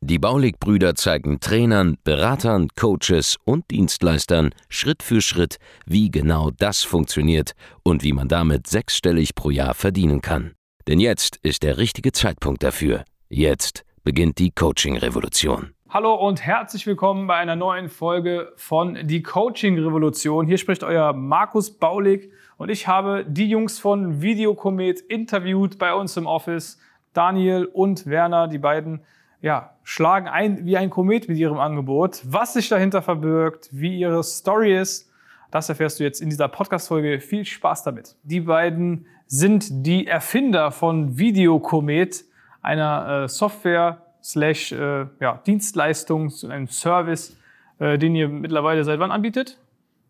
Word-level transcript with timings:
Die 0.00 0.18
Baulig-Brüder 0.18 0.94
zeigen 0.94 1.40
Trainern, 1.40 1.96
Beratern, 2.04 2.68
Coaches 2.78 3.36
und 3.44 3.70
Dienstleistern 3.70 4.50
Schritt 4.68 5.02
für 5.02 5.20
Schritt, 5.20 5.56
wie 5.86 6.10
genau 6.10 6.50
das 6.50 6.82
funktioniert 6.82 7.52
und 7.82 8.02
wie 8.02 8.12
man 8.12 8.28
damit 8.28 8.66
sechsstellig 8.66 9.34
pro 9.34 9.50
Jahr 9.50 9.74
verdienen 9.74 10.20
kann. 10.20 10.54
Denn 10.86 11.00
jetzt 11.00 11.36
ist 11.42 11.62
der 11.62 11.78
richtige 11.78 12.12
Zeitpunkt 12.12 12.62
dafür. 12.62 13.04
Jetzt 13.28 13.84
beginnt 14.04 14.38
die 14.38 14.50
Coaching-Revolution. 14.50 15.74
Hallo 15.90 16.14
und 16.14 16.44
herzlich 16.44 16.86
willkommen 16.86 17.26
bei 17.26 17.36
einer 17.36 17.56
neuen 17.56 17.88
Folge 17.88 18.52
von 18.56 19.06
Die 19.06 19.22
Coaching 19.22 19.78
Revolution. 19.78 20.46
Hier 20.46 20.58
spricht 20.58 20.84
euer 20.84 21.14
Markus 21.14 21.78
Baulig 21.78 22.30
und 22.58 22.70
ich 22.70 22.86
habe 22.86 23.24
die 23.26 23.48
Jungs 23.48 23.78
von 23.78 24.20
Videokomet 24.20 25.00
interviewt 25.00 25.78
bei 25.78 25.94
uns 25.94 26.16
im 26.18 26.26
Office. 26.26 26.78
Daniel 27.14 27.64
und 27.64 28.06
Werner, 28.06 28.48
die 28.48 28.58
beiden 28.58 29.00
ja, 29.40 29.74
schlagen 29.82 30.28
ein 30.28 30.66
wie 30.66 30.76
ein 30.76 30.90
Komet 30.90 31.28
mit 31.28 31.38
ihrem 31.38 31.58
Angebot. 31.58 32.22
Was 32.24 32.54
sich 32.54 32.68
dahinter 32.68 33.02
verbirgt, 33.02 33.68
wie 33.72 33.98
ihre 33.98 34.22
Story 34.22 34.76
ist, 34.76 35.10
das 35.50 35.68
erfährst 35.68 35.98
du 35.98 36.04
jetzt 36.04 36.20
in 36.20 36.28
dieser 36.28 36.48
Podcast-Folge. 36.48 37.20
Viel 37.20 37.44
Spaß 37.44 37.82
damit. 37.82 38.16
Die 38.22 38.40
beiden 38.40 39.06
sind 39.26 39.86
die 39.86 40.06
Erfinder 40.06 40.70
von 40.72 41.18
Videokomet, 41.18 42.24
einer 42.60 43.24
äh, 43.24 43.28
Software 43.28 44.02
slash 44.22 44.72
äh, 44.72 45.06
ja, 45.20 45.40
Dienstleistung, 45.46 46.30
einem 46.48 46.66
Service, 46.66 47.36
äh, 47.78 47.96
den 47.96 48.14
ihr 48.14 48.28
mittlerweile 48.28 48.84
seit 48.84 48.98
wann 48.98 49.10
anbietet? 49.10 49.58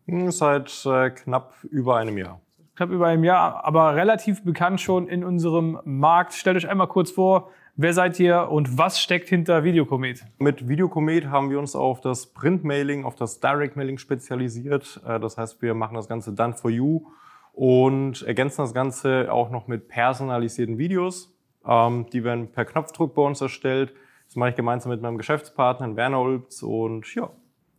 Hm, 0.07 0.31
seit 0.31 0.85
äh, 0.85 1.11
knapp 1.11 1.53
über 1.63 1.97
einem 1.97 2.17
Jahr. 2.17 2.41
Knapp 2.75 2.89
über 2.89 3.07
einem 3.07 3.23
Jahr, 3.23 3.63
aber 3.63 3.95
relativ 3.95 4.43
bekannt 4.43 4.81
schon 4.81 5.07
in 5.07 5.23
unserem 5.23 5.79
Markt. 5.85 6.33
Stellt 6.33 6.57
euch 6.57 6.67
einmal 6.67 6.87
kurz 6.87 7.11
vor, 7.11 7.51
Wer 7.81 7.93
seid 7.93 8.19
ihr 8.19 8.49
und 8.51 8.77
was 8.77 8.99
steckt 8.99 9.29
hinter 9.29 9.63
Videokomet? 9.63 10.25
Mit 10.37 10.67
Videokomet 10.67 11.27
haben 11.27 11.49
wir 11.49 11.59
uns 11.59 11.77
auf 11.77 12.01
das 12.01 12.25
Printmailing, 12.25 13.05
auf 13.05 13.15
das 13.15 13.39
Direct-Mailing 13.39 13.97
spezialisiert. 13.97 14.99
Äh, 15.07 15.17
das 15.21 15.37
heißt, 15.37 15.61
wir 15.61 15.73
machen 15.73 15.93
das 15.93 16.09
Ganze 16.09 16.33
done 16.33 16.51
for 16.51 16.69
you 16.69 17.05
und 17.53 18.21
ergänzen 18.23 18.63
das 18.63 18.73
Ganze 18.73 19.31
auch 19.31 19.49
noch 19.49 19.67
mit 19.69 19.87
personalisierten 19.87 20.77
Videos. 20.77 21.33
Ähm, 21.65 22.07
die 22.11 22.25
werden 22.25 22.51
per 22.51 22.65
Knopfdruck 22.65 23.15
bei 23.15 23.21
uns 23.21 23.39
erstellt. 23.39 23.93
Das 24.25 24.35
mache 24.35 24.49
ich 24.49 24.55
gemeinsam 24.57 24.91
mit 24.91 25.01
meinem 25.01 25.17
Geschäftspartner 25.17 25.95
Werner 25.95 26.19
Ulbz 26.19 26.61
und 26.63 27.15
ja. 27.15 27.29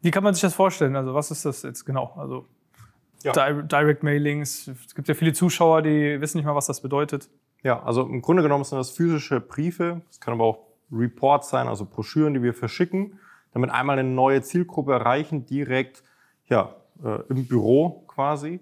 Wie 0.01 0.11
kann 0.11 0.25
man 0.25 0.33
sich 0.33 0.41
das 0.41 0.55
vorstellen? 0.55 0.97
Also 0.97 1.13
was 1.13 1.31
ist 1.31 1.45
das 1.45 1.63
jetzt 1.63 1.85
genau? 1.85 2.15
Also 2.17 2.47
ja. 3.23 3.33
Direct 3.35 4.03
Mailings. 4.03 4.67
Es 4.67 4.95
gibt 4.95 5.09
ja 5.09 5.15
viele 5.15 5.35
Zuschauer, 5.35 5.83
die 5.83 6.19
wissen 6.23 6.39
nicht 6.39 6.47
mal, 6.47 6.55
was 6.55 6.69
das 6.69 6.81
bedeutet. 6.81 7.29
Ja, 7.63 7.83
also 7.83 8.03
im 8.03 8.23
Grunde 8.23 8.43
genommen 8.43 8.65
sind 8.65 8.79
das 8.79 8.91
physische 8.91 9.41
Briefe. 9.41 10.01
Es 10.11 10.21
kann 10.21 10.35
aber 10.35 10.45
auch 10.45 10.59
Reports 10.91 11.51
sein, 11.51 11.69
also 11.69 11.85
Broschüren, 11.85 12.35
die 12.35 12.43
wir 12.43 12.55
verschicken, 12.55 13.19
damit 13.53 13.71
einmal 13.71 13.99
eine 13.99 14.09
neue 14.09 14.43
Zielgruppe 14.43 14.93
erreichen, 14.93 15.47
direkt 15.47 16.03
ja, 16.49 16.75
äh, 17.05 17.21
im 17.29 17.47
Büro 17.47 18.05
quasi. 18.09 18.61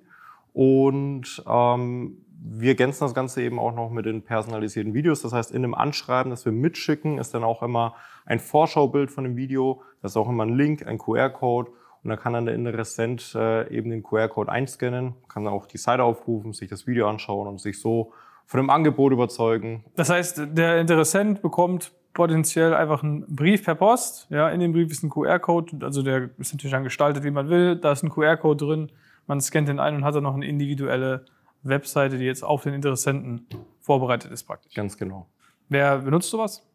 Und 0.52 1.42
ähm, 1.46 2.24
wir 2.40 2.70
ergänzen 2.70 3.05
das 3.05 3.14
Ganze 3.14 3.42
eben 3.42 3.58
auch 3.58 3.74
noch 3.74 3.90
mit 3.90 4.06
den 4.06 4.22
personalisierten 4.22 4.94
Videos. 4.94 5.22
Das 5.22 5.33
heißt, 5.33 5.52
in 5.52 5.62
dem 5.62 5.74
Anschreiben, 5.74 6.30
das 6.30 6.44
wir 6.44 6.52
mitschicken, 6.52 7.18
ist 7.18 7.34
dann 7.34 7.44
auch 7.44 7.62
immer 7.62 7.94
ein 8.27 8.40
Vorschaubild 8.40 9.11
von 9.11 9.24
dem 9.24 9.36
Video. 9.36 9.83
Das 10.02 10.12
ist 10.12 10.17
auch 10.17 10.28
immer 10.28 10.44
ein 10.44 10.55
Link, 10.55 10.86
ein 10.86 10.98
QR-Code. 10.98 11.70
Und 12.02 12.11
da 12.11 12.17
kann 12.17 12.33
dann 12.33 12.46
der 12.46 12.55
Interessent 12.55 13.34
äh, 13.34 13.68
eben 13.74 13.90
den 13.90 14.02
QR-Code 14.02 14.50
einscannen, 14.50 15.14
kann 15.28 15.44
dann 15.44 15.52
auch 15.52 15.67
die 15.67 15.78
Seite 15.78 16.05
aufrufen, 16.05 16.52
sich 16.52 16.68
das 16.68 16.86
Video 16.86 17.08
anschauen 17.08 17.48
und 17.48 17.61
sich 17.61 17.80
so 17.80 18.12
von 18.48 18.59
dem 18.59 18.70
Angebot 18.70 19.13
überzeugen. 19.13 19.85
Das 19.95 20.09
heißt, 20.09 20.41
der 20.53 20.81
Interessent 20.81 21.42
bekommt 21.42 21.92
potenziell 22.14 22.75
einfach 22.75 23.03
einen 23.03 23.27
Brief 23.29 23.63
per 23.63 23.75
Post. 23.75 24.27
Ja, 24.31 24.48
in 24.48 24.59
dem 24.59 24.73
Brief 24.73 24.91
ist 24.91 25.03
ein 25.03 25.11
QR-Code, 25.11 25.85
also 25.85 26.03
der 26.03 26.31
ist 26.39 26.55
natürlich 26.55 26.73
dann 26.73 26.83
gestaltet, 26.83 27.25
wie 27.25 27.31
man 27.31 27.51
will. 27.51 27.77
Da 27.77 27.92
ist 27.92 28.03
ein 28.03 28.09
QR-Code 28.09 28.64
drin. 28.64 28.92
Man 29.27 29.42
scannt 29.42 29.69
den 29.69 29.79
ein 29.79 29.97
und 29.97 30.05
hat 30.05 30.14
dann 30.14 30.23
noch 30.23 30.35
eine 30.35 30.47
individuelle 30.47 31.27
Webseite, 31.63 32.17
die 32.17 32.25
jetzt 32.25 32.42
auf 32.42 32.63
den 32.63 32.73
Interessenten 32.73 33.47
vorbereitet 33.81 34.33
ist 34.33 34.45
praktisch. 34.45 34.73
Ganz 34.75 34.97
genau. 34.97 35.29
Wer 35.69 35.98
benutzt 35.98 36.30
sowas? 36.30 36.67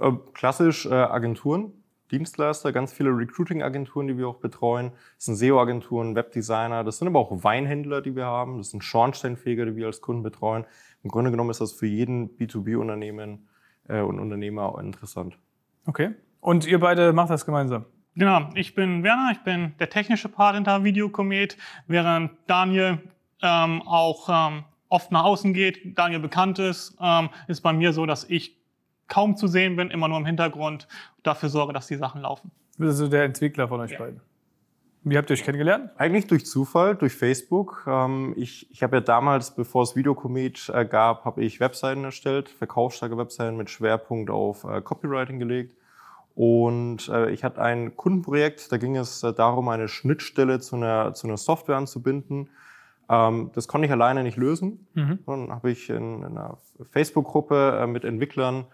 Äh, 0.00 0.12
klassisch 0.32 0.86
äh, 0.86 0.94
Agenturen. 0.94 1.74
Dienstleister, 2.12 2.72
ganz 2.72 2.92
viele 2.92 3.10
Recruiting-Agenturen, 3.10 4.06
die 4.06 4.18
wir 4.18 4.28
auch 4.28 4.36
betreuen. 4.36 4.92
Das 5.16 5.24
sind 5.24 5.36
SEO-Agenturen, 5.36 6.14
Webdesigner, 6.14 6.84
das 6.84 6.98
sind 6.98 7.08
aber 7.08 7.18
auch 7.18 7.42
Weinhändler, 7.42 8.02
die 8.02 8.14
wir 8.14 8.26
haben. 8.26 8.58
Das 8.58 8.70
sind 8.70 8.84
Schornsteinfeger, 8.84 9.66
die 9.66 9.76
wir 9.76 9.86
als 9.86 10.00
Kunden 10.00 10.22
betreuen. 10.22 10.64
Im 11.02 11.10
Grunde 11.10 11.30
genommen 11.30 11.50
ist 11.50 11.60
das 11.60 11.72
für 11.72 11.86
jeden 11.86 12.36
B2B-Unternehmen 12.36 13.48
äh, 13.88 14.00
und 14.00 14.20
Unternehmer 14.20 14.64
auch 14.64 14.78
interessant. 14.78 15.38
Okay. 15.86 16.14
Und 16.40 16.66
ihr 16.66 16.78
beide 16.78 17.12
macht 17.12 17.30
das 17.30 17.46
gemeinsam? 17.46 17.86
Genau, 18.14 18.50
ich 18.54 18.74
bin 18.74 19.02
Werner, 19.02 19.30
ich 19.32 19.42
bin 19.42 19.72
der 19.78 19.88
technische 19.88 20.28
Part 20.28 20.54
hinter 20.54 20.84
Videokomet, 20.84 21.56
während 21.86 22.32
Daniel 22.46 22.98
ähm, 23.40 23.82
auch 23.82 24.28
ähm, 24.28 24.64
oft 24.88 25.10
nach 25.10 25.24
außen 25.24 25.54
geht, 25.54 25.98
Daniel 25.98 26.20
bekannt 26.20 26.58
ist, 26.58 26.96
ähm, 27.00 27.30
ist 27.48 27.62
bei 27.62 27.72
mir 27.72 27.94
so, 27.94 28.04
dass 28.04 28.24
ich 28.24 28.61
kaum 29.12 29.36
zu 29.36 29.46
sehen 29.46 29.76
bin, 29.76 29.90
immer 29.90 30.08
nur 30.08 30.16
im 30.16 30.24
Hintergrund, 30.24 30.88
dafür 31.22 31.50
sorge, 31.50 31.74
dass 31.74 31.86
die 31.86 31.96
Sachen 31.96 32.22
laufen. 32.22 32.50
Du 32.78 32.84
bist 32.84 32.92
also 32.92 33.08
der 33.08 33.24
Entwickler 33.24 33.68
von 33.68 33.80
euch 33.80 33.90
ja. 33.90 33.98
beiden. 33.98 34.22
Wie 35.04 35.18
habt 35.18 35.28
ihr 35.28 35.34
euch 35.34 35.44
kennengelernt? 35.44 35.90
Eigentlich 35.98 36.28
durch 36.28 36.46
Zufall, 36.46 36.94
durch 36.94 37.12
Facebook. 37.12 37.84
Ähm, 37.86 38.32
ich 38.38 38.70
ich 38.70 38.82
habe 38.82 38.96
ja 38.96 39.00
damals, 39.02 39.54
bevor 39.54 39.82
es 39.82 39.96
Videokomet 39.96 40.70
äh, 40.72 40.86
gab, 40.86 41.26
habe 41.26 41.44
ich 41.44 41.60
Webseiten 41.60 42.04
erstellt, 42.04 42.48
verkaufsstarke 42.48 43.18
Webseiten 43.18 43.56
mit 43.58 43.68
Schwerpunkt 43.68 44.30
auf 44.30 44.64
äh, 44.64 44.80
Copywriting 44.80 45.38
gelegt. 45.38 45.76
Und 46.34 47.10
äh, 47.10 47.30
ich 47.32 47.44
hatte 47.44 47.60
ein 47.60 47.94
Kundenprojekt, 47.94 48.72
da 48.72 48.78
ging 48.78 48.96
es 48.96 49.20
darum, 49.20 49.68
eine 49.68 49.88
Schnittstelle 49.88 50.60
zu 50.60 50.76
einer, 50.76 51.12
zu 51.12 51.26
einer 51.26 51.36
Software 51.36 51.76
anzubinden. 51.76 52.48
Ähm, 53.10 53.50
das 53.54 53.68
konnte 53.68 53.86
ich 53.86 53.92
alleine 53.92 54.22
nicht 54.22 54.38
lösen. 54.38 54.86
Mhm. 54.94 55.18
Dann 55.26 55.50
habe 55.50 55.70
ich 55.70 55.90
in, 55.90 56.22
in 56.22 56.24
einer 56.24 56.56
Facebook-Gruppe 56.92 57.86
mit 57.88 58.04
Entwicklern 58.04 58.64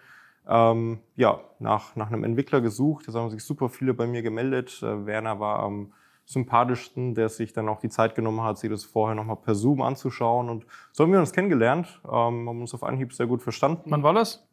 ähm, 0.48 1.00
ja, 1.16 1.41
nach, 1.59 1.94
nach 1.94 2.09
einem 2.09 2.25
Entwickler 2.25 2.60
gesucht. 2.60 3.06
Da 3.09 3.12
haben 3.12 3.31
sich 3.31 3.44
super 3.44 3.69
viele 3.69 3.94
bei 3.94 4.06
mir 4.06 4.22
gemeldet. 4.22 4.82
Äh, 4.82 5.06
Werner 5.06 5.38
war 5.41 5.60
am 5.60 5.92
sympathischsten, 6.25 7.14
der 7.14 7.28
sich 7.28 7.53
dann 7.53 7.69
auch 7.69 7.81
die 7.81 7.88
Zeit 7.88 8.14
genommen 8.14 8.42
hat, 8.42 8.58
sich 8.58 8.70
das 8.70 8.84
vorher 8.84 9.14
nochmal 9.14 9.37
per 9.37 9.54
Zoom 9.54 9.81
anzuschauen. 9.82 10.48
Und 10.48 10.66
so 10.92 11.04
haben 11.04 11.12
wir 11.12 11.20
uns 11.20 11.32
kennengelernt, 11.32 12.00
ähm, 12.04 12.48
haben 12.48 12.60
uns 12.60 12.75
auf 12.75 12.82
Anhieb 12.82 13.14
sehr 13.14 13.26
gut 13.26 13.42
verstanden. 13.42 13.91
Wann 13.91 14.03
war 14.03 14.12
das? 14.12 14.47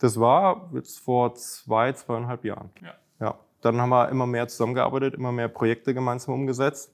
Das 0.00 0.18
war 0.18 0.70
jetzt 0.74 0.98
vor 0.98 1.34
zwei, 1.34 1.92
zweieinhalb 1.92 2.44
Jahren. 2.44 2.70
Ja. 2.82 2.94
ja. 3.20 3.38
Dann 3.60 3.80
haben 3.80 3.90
wir 3.90 4.08
immer 4.08 4.26
mehr 4.26 4.48
zusammengearbeitet, 4.48 5.14
immer 5.14 5.30
mehr 5.30 5.48
Projekte 5.48 5.94
gemeinsam 5.94 6.34
umgesetzt. 6.34 6.92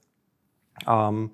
Ähm, 0.87 1.31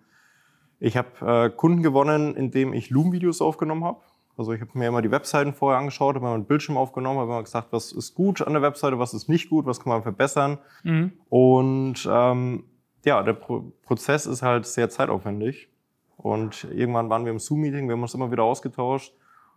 ich 0.78 0.96
habe 0.96 1.46
äh, 1.46 1.50
Kunden 1.50 1.82
gewonnen, 1.82 2.36
indem 2.36 2.72
ich 2.72 2.90
Loom-Videos 2.90 3.40
aufgenommen 3.40 3.84
habe. 3.84 4.00
Also 4.36 4.52
ich 4.52 4.60
habe 4.60 4.70
mir 4.74 4.88
immer 4.88 5.02
die 5.02 5.10
Webseiten 5.10 5.54
vorher 5.54 5.78
angeschaut, 5.78 6.14
habe 6.14 6.26
mir 6.26 6.34
einen 6.34 6.44
Bildschirm 6.44 6.76
aufgenommen, 6.76 7.20
habe 7.20 7.32
mir 7.32 7.42
gesagt, 7.42 7.68
was 7.70 7.92
ist 7.92 8.14
gut 8.14 8.42
an 8.42 8.52
der 8.52 8.62
Webseite, 8.62 8.98
was 8.98 9.14
ist 9.14 9.28
nicht 9.28 9.48
gut, 9.48 9.64
was 9.64 9.80
kann 9.80 9.90
man 9.90 10.02
verbessern. 10.02 10.58
Mhm. 10.84 11.12
Und 11.30 12.08
ähm, 12.10 12.64
ja, 13.04 13.22
der 13.22 13.32
Pro 13.32 13.72
Prozess 13.82 14.26
ist 14.26 14.42
halt 14.42 14.66
sehr 14.66 14.90
zeitaufwendig. 14.90 15.68
Und 16.16 16.64
irgendwann 16.64 17.08
waren 17.08 17.24
wir 17.24 17.32
im 17.32 17.38
Zoom-Meeting, 17.38 17.88
wir 17.88 17.94
haben 17.94 18.02
uns 18.02 18.14
immer 18.14 18.30
wieder 18.30 18.42
ausgetauscht. 18.42 19.14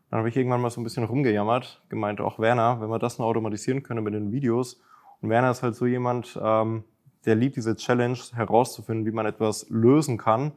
Dann 0.09 0.19
habe 0.19 0.29
ich 0.29 0.37
irgendwann 0.37 0.61
mal 0.61 0.69
so 0.69 0.79
ein 0.79 0.83
bisschen 0.83 1.03
rumgejammert, 1.03 1.81
gemeint, 1.89 2.21
auch 2.21 2.39
Werner, 2.39 2.79
wenn 2.79 2.89
wir 2.89 2.99
das 2.99 3.19
noch 3.19 3.25
automatisieren 3.25 3.83
können 3.83 4.03
mit 4.03 4.13
den 4.13 4.31
Videos. 4.31 4.81
Und 5.21 5.29
Werner 5.29 5.51
ist 5.51 5.61
halt 5.61 5.75
so 5.75 5.85
jemand, 5.85 6.39
ähm, 6.41 6.83
der 7.25 7.35
liebt 7.35 7.57
diese 7.57 7.75
Challenge 7.75 8.17
herauszufinden, 8.33 9.05
wie 9.05 9.11
man 9.11 9.25
etwas 9.25 9.69
lösen 9.69 10.17
kann 10.17 10.53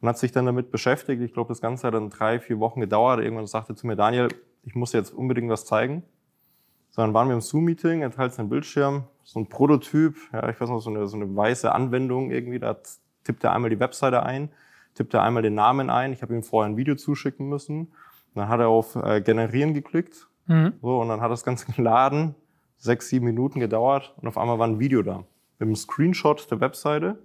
und 0.00 0.08
hat 0.08 0.18
sich 0.18 0.32
dann 0.32 0.46
damit 0.46 0.70
beschäftigt. 0.70 1.22
Ich 1.22 1.32
glaube, 1.32 1.48
das 1.48 1.60
Ganze 1.60 1.86
hat 1.86 1.94
dann 1.94 2.10
drei, 2.10 2.40
vier 2.40 2.58
Wochen 2.58 2.80
gedauert. 2.80 3.20
Irgendwann 3.20 3.46
sagte 3.46 3.74
zu 3.74 3.86
mir, 3.86 3.96
Daniel, 3.96 4.28
ich 4.62 4.74
muss 4.74 4.92
dir 4.92 4.98
jetzt 4.98 5.12
unbedingt 5.12 5.50
was 5.50 5.64
zeigen. 5.64 6.02
So, 6.90 7.02
dann 7.02 7.14
waren 7.14 7.28
wir 7.28 7.34
im 7.34 7.40
Zoom-Meeting, 7.40 8.02
er 8.02 8.10
teilt 8.10 8.32
seinen 8.32 8.48
Bildschirm, 8.48 9.04
so 9.22 9.38
ein 9.38 9.48
Prototyp, 9.48 10.16
ja, 10.32 10.48
ich 10.48 10.60
weiß 10.60 10.68
noch, 10.68 10.80
so 10.80 10.90
eine, 10.90 11.06
so 11.06 11.16
eine 11.16 11.36
weiße 11.36 11.72
Anwendung 11.72 12.32
irgendwie, 12.32 12.58
da 12.58 12.76
tippt 13.22 13.44
er 13.44 13.52
einmal 13.52 13.70
die 13.70 13.78
Webseite 13.78 14.24
ein, 14.24 14.50
tippt 14.96 15.14
er 15.14 15.22
einmal 15.22 15.42
den 15.42 15.54
Namen 15.54 15.88
ein, 15.88 16.12
ich 16.12 16.20
habe 16.20 16.34
ihm 16.34 16.42
vorher 16.42 16.68
ein 16.68 16.76
Video 16.76 16.96
zuschicken 16.96 17.48
müssen, 17.48 17.92
dann 18.34 18.48
hat 18.48 18.58
er 18.58 18.68
auf 18.68 18.96
äh, 18.96 19.20
Generieren 19.20 19.72
geklickt, 19.72 20.26
mhm. 20.48 20.72
so, 20.82 21.00
und 21.00 21.08
dann 21.08 21.20
hat 21.20 21.30
das 21.30 21.44
Ganze 21.44 21.70
geladen, 21.76 22.34
sechs, 22.76 23.08
sieben 23.08 23.26
Minuten 23.26 23.60
gedauert 23.60 24.12
und 24.20 24.26
auf 24.26 24.36
einmal 24.36 24.58
war 24.58 24.66
ein 24.66 24.80
Video 24.80 25.02
da, 25.02 25.18
mit 25.60 25.68
einem 25.68 25.76
Screenshot 25.76 26.50
der 26.50 26.58
Webseite 26.58 27.18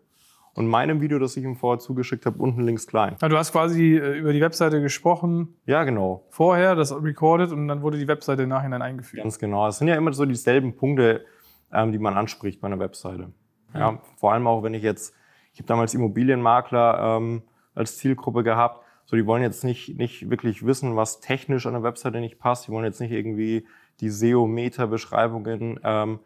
und 0.56 0.68
meinem 0.68 1.02
Video, 1.02 1.20
das 1.20 1.36
ich 1.36 1.44
ihm 1.44 1.56
vorher 1.56 1.80
zugeschickt 1.80 2.26
habe, 2.26 2.42
unten 2.42 2.62
links 2.62 2.88
klein. 2.88 3.18
Ja, 3.22 3.28
du 3.28 3.38
hast 3.38 3.52
quasi 3.52 3.98
äh, 3.98 4.18
über 4.18 4.32
die 4.32 4.42
Webseite 4.42 4.82
gesprochen. 4.82 5.56
Ja, 5.66 5.84
genau. 5.84 6.26
Vorher, 6.30 6.76
das 6.76 6.94
recorded 6.94 7.52
und 7.52 7.68
dann 7.68 7.82
wurde 7.82 7.98
die 7.98 8.08
Webseite 8.08 8.44
im 8.44 8.50
Nachhinein 8.50 8.82
eingefügt. 8.82 9.22
Ganz 9.22 9.38
genau. 9.38 9.68
Es 9.68 9.78
sind 9.78 9.90
ja 9.90 9.96
immer 9.96 10.14
so 10.14 10.26
dieselben 10.26 10.76
Punkte, 10.76 11.26
ähm, 11.74 11.92
die 11.92 12.00
man 12.00 12.16
anspricht 12.16 12.62
bei 12.62 12.68
einer 12.68 12.80
Webseite. 12.80 13.34
Ja, 13.74 14.00
vor 14.16 14.32
allem 14.32 14.48
auch, 14.48 14.64
wenn 14.64 14.74
ich 14.74 14.84
jetzt, 14.84 15.14
ich 15.52 15.60
habe 15.60 15.68
damals 15.68 15.94
Immobilienmakler 15.94 17.18
ähm, 17.18 17.44
als 17.74 17.98
Zielgruppe 17.98 18.44
gehabt. 18.44 18.82
So, 19.04 19.18
die 19.18 19.26
wollen 19.26 19.44
jetzt 19.44 19.66
nicht, 19.66 19.98
nicht 20.00 20.30
wirklich 20.30 20.66
wissen, 20.66 20.96
was 20.96 21.20
technisch 21.20 21.66
an 21.66 21.74
der 21.74 21.84
Webseite 21.84 22.22
nicht 22.22 22.40
passt. 22.40 22.68
Die 22.68 22.72
wollen 22.72 22.86
jetzt 22.86 23.02
nicht 23.02 23.12
irgendwie 23.12 23.68
die 24.00 24.10
SEO-Meta-Beschreibungen 24.10 25.82
ähm, 25.84 26.20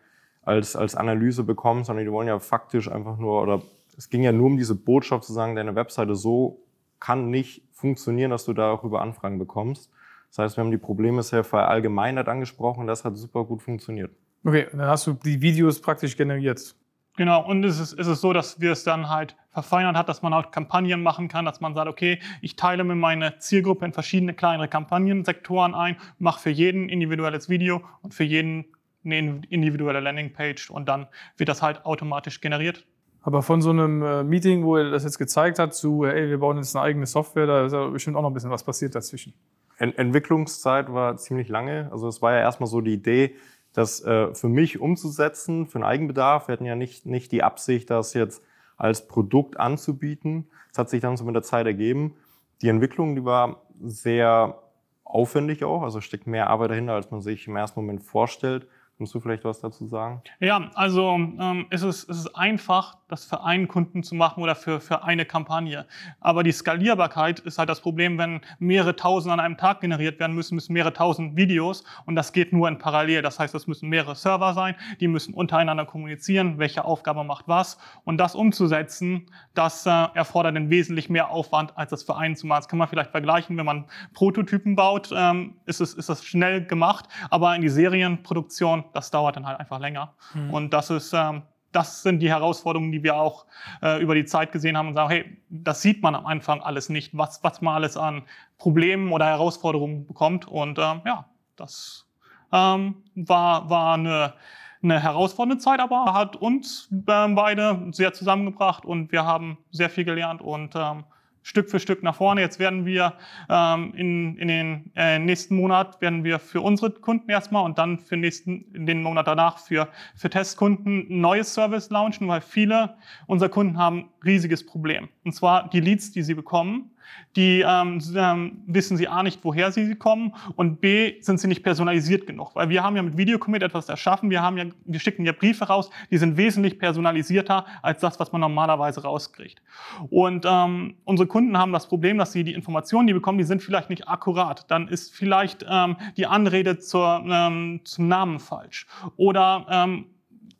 als, 0.43 0.75
als 0.75 0.93
Analyse 0.93 1.43
bekommen, 1.43 1.83
sondern 1.83 2.05
die 2.05 2.11
wollen 2.11 2.27
ja 2.27 2.37
faktisch 2.37 2.89
einfach 2.91 3.17
nur, 3.17 3.41
oder 3.41 3.63
es 3.99 4.09
ging 4.09 4.23
ja 4.23 4.31
nur 4.31 4.45
um 4.45 4.55
diese 4.55 4.75
Botschaft 4.75 5.25
zu 5.25 5.33
sagen, 5.33 5.55
deine 5.55 5.75
Webseite 5.75 6.15
so 6.15 6.63
kann 7.01 7.29
nicht 7.29 7.63
funktionieren, 7.73 8.31
dass 8.31 8.45
du 8.45 8.53
darüber 8.53 9.01
Anfragen 9.01 9.37
bekommst. 9.37 9.91
Das 10.29 10.37
heißt, 10.39 10.57
wir 10.57 10.63
haben 10.63 10.71
die 10.71 10.77
Probleme 10.77 11.21
sehr 11.21 11.43
verallgemeinert 11.43 12.29
angesprochen 12.29 12.81
und 12.81 12.87
das 12.87 13.03
hat 13.03 13.17
super 13.17 13.43
gut 13.43 13.61
funktioniert. 13.61 14.11
Okay, 14.45 14.67
dann 14.71 14.87
hast 14.87 15.05
du 15.05 15.13
die 15.13 15.41
Videos 15.41 15.81
praktisch 15.81 16.15
generiert. 16.15 16.75
Genau, 17.17 17.45
und 17.45 17.65
es 17.65 17.77
ist, 17.77 17.91
es 17.91 18.07
ist 18.07 18.21
so, 18.21 18.31
dass 18.31 18.61
wir 18.61 18.71
es 18.71 18.85
dann 18.85 19.09
halt 19.09 19.35
verfeinert 19.51 19.97
hat, 19.97 20.07
dass 20.07 20.21
man 20.21 20.31
auch 20.33 20.49
Kampagnen 20.49 21.03
machen 21.03 21.27
kann, 21.27 21.43
dass 21.43 21.59
man 21.59 21.75
sagt, 21.75 21.89
okay, 21.89 22.19
ich 22.41 22.55
teile 22.55 22.85
mir 22.85 22.95
meine 22.95 23.37
Zielgruppe 23.39 23.83
in 23.83 23.91
verschiedene 23.91 24.33
kleinere 24.33 24.69
Kampagnensektoren 24.69 25.75
ein, 25.75 25.97
mache 26.19 26.39
für 26.39 26.51
jeden 26.51 26.87
individuelles 26.87 27.49
Video 27.49 27.81
und 28.01 28.13
für 28.13 28.23
jeden 28.23 28.63
eine 29.03 29.41
individuelle 29.49 29.99
Landingpage 29.99 30.69
und 30.69 30.87
dann 30.87 31.07
wird 31.35 31.49
das 31.49 31.61
halt 31.61 31.85
automatisch 31.85 32.39
generiert. 32.39 32.85
Aber 33.21 33.41
von 33.41 33.61
so 33.61 33.69
einem 33.69 34.01
äh, 34.01 34.23
Meeting, 34.23 34.63
wo 34.63 34.77
er 34.77 34.91
das 34.91 35.03
jetzt 35.03 35.17
gezeigt 35.17 35.59
hat, 35.59 35.75
zu, 35.75 36.05
ey, 36.05 36.29
wir 36.29 36.39
bauen 36.39 36.57
jetzt 36.57 36.75
eine 36.75 36.83
eigene 36.83 37.05
Software, 37.05 37.47
da 37.47 37.65
ist 37.65 37.73
ja 37.73 37.87
bestimmt 37.87 38.15
auch 38.15 38.21
noch 38.21 38.29
ein 38.29 38.33
bisschen 38.33 38.49
was 38.49 38.63
passiert 38.63 38.95
dazwischen. 38.95 39.33
Ent 39.77 39.97
Entwicklungszeit 39.97 40.93
war 40.93 41.17
ziemlich 41.17 41.49
lange. 41.49 41.89
Also 41.91 42.07
es 42.07 42.21
war 42.21 42.33
ja 42.33 42.39
erstmal 42.39 42.67
so 42.67 42.81
die 42.81 42.93
Idee, 42.93 43.35
das 43.73 44.03
äh, 44.03 44.33
für 44.33 44.49
mich 44.49 44.79
umzusetzen, 44.79 45.67
für 45.67 45.79
den 45.79 45.85
Eigenbedarf. 45.85 46.47
Wir 46.47 46.53
hatten 46.53 46.65
ja 46.65 46.75
nicht, 46.75 47.05
nicht 47.05 47.31
die 47.31 47.43
Absicht, 47.43 47.89
das 47.89 48.13
jetzt 48.13 48.43
als 48.77 49.07
Produkt 49.07 49.59
anzubieten. 49.59 50.49
Das 50.69 50.79
hat 50.79 50.89
sich 50.89 51.01
dann 51.01 51.17
so 51.17 51.25
mit 51.25 51.35
der 51.35 51.43
Zeit 51.43 51.65
ergeben. 51.65 52.15
Die 52.61 52.69
Entwicklung, 52.69 53.15
die 53.15 53.25
war 53.25 53.63
sehr 53.81 54.61
aufwendig 55.03 55.63
auch, 55.63 55.81
also 55.81 56.01
steckt 56.01 56.27
mehr 56.27 56.49
Arbeit 56.49 56.71
dahinter, 56.71 56.93
als 56.93 57.09
man 57.09 57.21
sich 57.21 57.47
im 57.47 57.55
ersten 57.55 57.79
Moment 57.79 58.03
vorstellt. 58.03 58.67
Kannst 58.99 59.15
du 59.15 59.21
vielleicht 59.21 59.45
was 59.45 59.61
dazu 59.61 59.87
sagen? 59.87 60.21
Ja, 60.41 60.71
also 60.75 61.11
ähm, 61.15 61.67
es, 61.69 61.83
ist, 61.83 62.09
es 62.09 62.17
ist 62.17 62.35
einfach, 62.35 62.97
das 63.07 63.23
für 63.23 63.41
einen 63.45 63.69
Kunden 63.69 64.03
zu 64.03 64.13
machen 64.13 64.43
oder 64.43 64.55
für, 64.55 64.81
für 64.81 65.03
eine 65.05 65.23
Kampagne. 65.23 65.85
Aber 66.19 66.43
die 66.43 66.51
Skalierbarkeit 66.51 67.39
ist 67.39 67.57
halt 67.59 67.69
das 67.69 67.79
Problem, 67.79 68.17
wenn 68.17 68.41
mehrere 68.59 68.97
tausend 68.97 69.31
an 69.31 69.39
einem 69.39 69.55
Tag 69.55 69.79
generiert 69.79 70.19
werden 70.19 70.35
müssen, 70.35 70.55
müssen 70.55 70.73
mehrere 70.73 70.91
tausend 70.91 71.37
Videos 71.37 71.85
und 72.07 72.17
das 72.17 72.33
geht 72.33 72.51
nur 72.51 72.67
in 72.67 72.77
parallel. 72.77 73.21
Das 73.21 73.39
heißt, 73.39 73.55
es 73.55 73.67
müssen 73.67 73.87
mehrere 73.87 74.15
Server 74.15 74.53
sein, 74.53 74.75
die 74.99 75.07
müssen 75.07 75.33
untereinander 75.33 75.85
kommunizieren, 75.85 76.59
welche 76.59 76.83
Aufgabe 76.83 77.23
macht 77.23 77.47
was. 77.47 77.77
Und 78.03 78.17
das 78.17 78.35
umzusetzen, 78.35 79.27
das 79.53 79.85
äh, 79.85 79.89
erfordert 80.13 80.57
einen 80.57 80.69
wesentlich 80.69 81.09
mehr 81.09 81.29
Aufwand, 81.29 81.77
als 81.77 81.91
das 81.91 82.03
für 82.03 82.17
einen 82.17 82.35
zu 82.35 82.47
machen. 82.47 82.59
Das 82.59 82.67
kann 82.67 82.79
man 82.79 82.89
vielleicht 82.89 83.11
vergleichen, 83.11 83.55
wenn 83.55 83.65
man 83.65 83.85
Prototypen 84.13 84.75
baut, 84.75 85.09
ähm, 85.15 85.55
ist, 85.65 85.79
es, 85.79 85.93
ist 85.93 86.09
das 86.09 86.25
schnell 86.25 86.65
gemacht, 86.65 87.05
aber 87.29 87.55
in 87.55 87.61
die 87.61 87.69
Serienproduktion 87.69 88.83
das 88.93 89.11
dauert 89.11 89.35
dann 89.35 89.45
halt 89.45 89.59
einfach 89.59 89.79
länger. 89.79 90.13
Mhm. 90.33 90.53
Und 90.53 90.73
das 90.73 90.89
ist, 90.89 91.13
ähm, 91.13 91.43
das 91.71 92.01
sind 92.01 92.19
die 92.19 92.29
Herausforderungen, 92.29 92.91
die 92.91 93.03
wir 93.03 93.15
auch 93.15 93.45
äh, 93.81 94.01
über 94.01 94.15
die 94.15 94.25
Zeit 94.25 94.51
gesehen 94.51 94.77
haben 94.77 94.87
und 94.89 94.93
sagen, 94.95 95.09
hey, 95.09 95.37
das 95.49 95.81
sieht 95.81 96.01
man 96.01 96.15
am 96.15 96.25
Anfang 96.25 96.61
alles 96.61 96.89
nicht, 96.89 97.15
was, 97.17 97.43
was 97.43 97.61
man 97.61 97.75
alles 97.75 97.97
an 97.97 98.23
Problemen 98.57 99.11
oder 99.11 99.25
Herausforderungen 99.25 100.07
bekommt. 100.07 100.47
Und 100.47 100.79
ähm, 100.79 101.01
ja, 101.05 101.25
das 101.55 102.07
ähm, 102.51 103.03
war, 103.15 103.69
war 103.69 103.93
eine, 103.93 104.33
eine 104.81 104.99
herausfordernde 104.99 105.61
Zeit, 105.61 105.79
aber 105.79 106.13
hat 106.13 106.35
uns 106.35 106.89
ähm, 106.91 107.35
beide 107.35 107.87
sehr 107.91 108.13
zusammengebracht 108.13 108.85
und 108.85 109.11
wir 109.11 109.25
haben 109.25 109.57
sehr 109.71 109.89
viel 109.89 110.05
gelernt 110.05 110.41
und 110.41 110.75
ähm, 110.75 111.03
Stück 111.43 111.69
für 111.69 111.79
Stück 111.79 112.03
nach 112.03 112.15
vorne. 112.15 112.41
Jetzt 112.41 112.59
werden 112.59 112.85
wir 112.85 113.13
ähm, 113.49 113.93
in, 113.95 114.37
in 114.37 114.47
den 114.47 114.91
äh, 114.95 115.19
nächsten 115.19 115.55
Monat 115.55 116.01
werden 116.01 116.23
wir 116.23 116.39
für 116.39 116.61
unsere 116.61 116.91
Kunden 116.91 117.29
erstmal 117.29 117.65
und 117.65 117.77
dann 117.77 117.99
für 117.99 118.17
nächsten, 118.17 118.65
in 118.73 118.85
den 118.85 119.01
Monat 119.01 119.27
danach 119.27 119.57
für, 119.57 119.87
für 120.15 120.29
Testkunden 120.29 121.07
ein 121.09 121.21
neues 121.21 121.53
Service 121.53 121.89
launchen, 121.89 122.27
weil 122.27 122.41
viele 122.41 122.97
unserer 123.27 123.49
Kunden 123.49 123.77
haben 123.77 124.09
riesiges 124.23 124.65
Problem. 124.65 125.09
Und 125.23 125.33
zwar 125.33 125.69
die 125.69 125.79
Leads, 125.79 126.11
die 126.11 126.23
sie 126.23 126.33
bekommen, 126.33 126.91
die 127.35 127.61
ähm, 127.61 128.01
ähm, 128.15 128.63
wissen 128.65 128.97
sie 128.97 129.07
A 129.07 129.23
nicht, 129.23 129.39
woher 129.43 129.71
sie 129.71 129.95
kommen 129.95 130.33
und 130.55 130.81
B 130.81 131.21
sind 131.21 131.39
sie 131.39 131.47
nicht 131.47 131.63
personalisiert 131.63 132.27
genug. 132.27 132.55
Weil 132.55 132.69
wir 132.69 132.83
haben 132.83 132.95
ja 132.95 133.01
mit 133.01 133.17
Videocommit 133.17 133.63
etwas 133.63 133.89
erschaffen, 133.89 134.29
wir 134.29 134.41
haben 134.41 134.57
ja, 134.57 134.65
wir 134.85 134.99
schicken 134.99 135.25
ja 135.25 135.31
Briefe 135.31 135.65
raus, 135.65 135.89
die 136.11 136.17
sind 136.17 136.37
wesentlich 136.37 136.79
personalisierter 136.79 137.65
als 137.81 138.01
das, 138.01 138.19
was 138.19 138.31
man 138.31 138.41
normalerweise 138.41 139.03
rauskriegt. 139.03 139.61
Und 140.09 140.45
ähm, 140.47 140.95
unsere 141.05 141.27
Kunden 141.27 141.57
haben 141.57 141.71
das 141.71 141.87
Problem, 141.87 142.17
dass 142.17 142.31
sie 142.31 142.43
die 142.43 142.53
Informationen, 142.53 143.07
die 143.07 143.13
bekommen, 143.13 143.37
die 143.37 143.43
sind 143.43 143.61
vielleicht 143.61 143.89
nicht 143.89 144.07
akkurat. 144.07 144.69
Dann 144.69 144.87
ist 144.87 145.15
vielleicht 145.15 145.65
ähm, 145.69 145.97
die 146.17 146.25
Anrede 146.25 146.79
zur, 146.79 147.23
ähm, 147.25 147.81
zum 147.83 148.07
Namen 148.07 148.39
falsch. 148.39 148.87
Oder 149.17 149.65
ähm, 149.69 150.05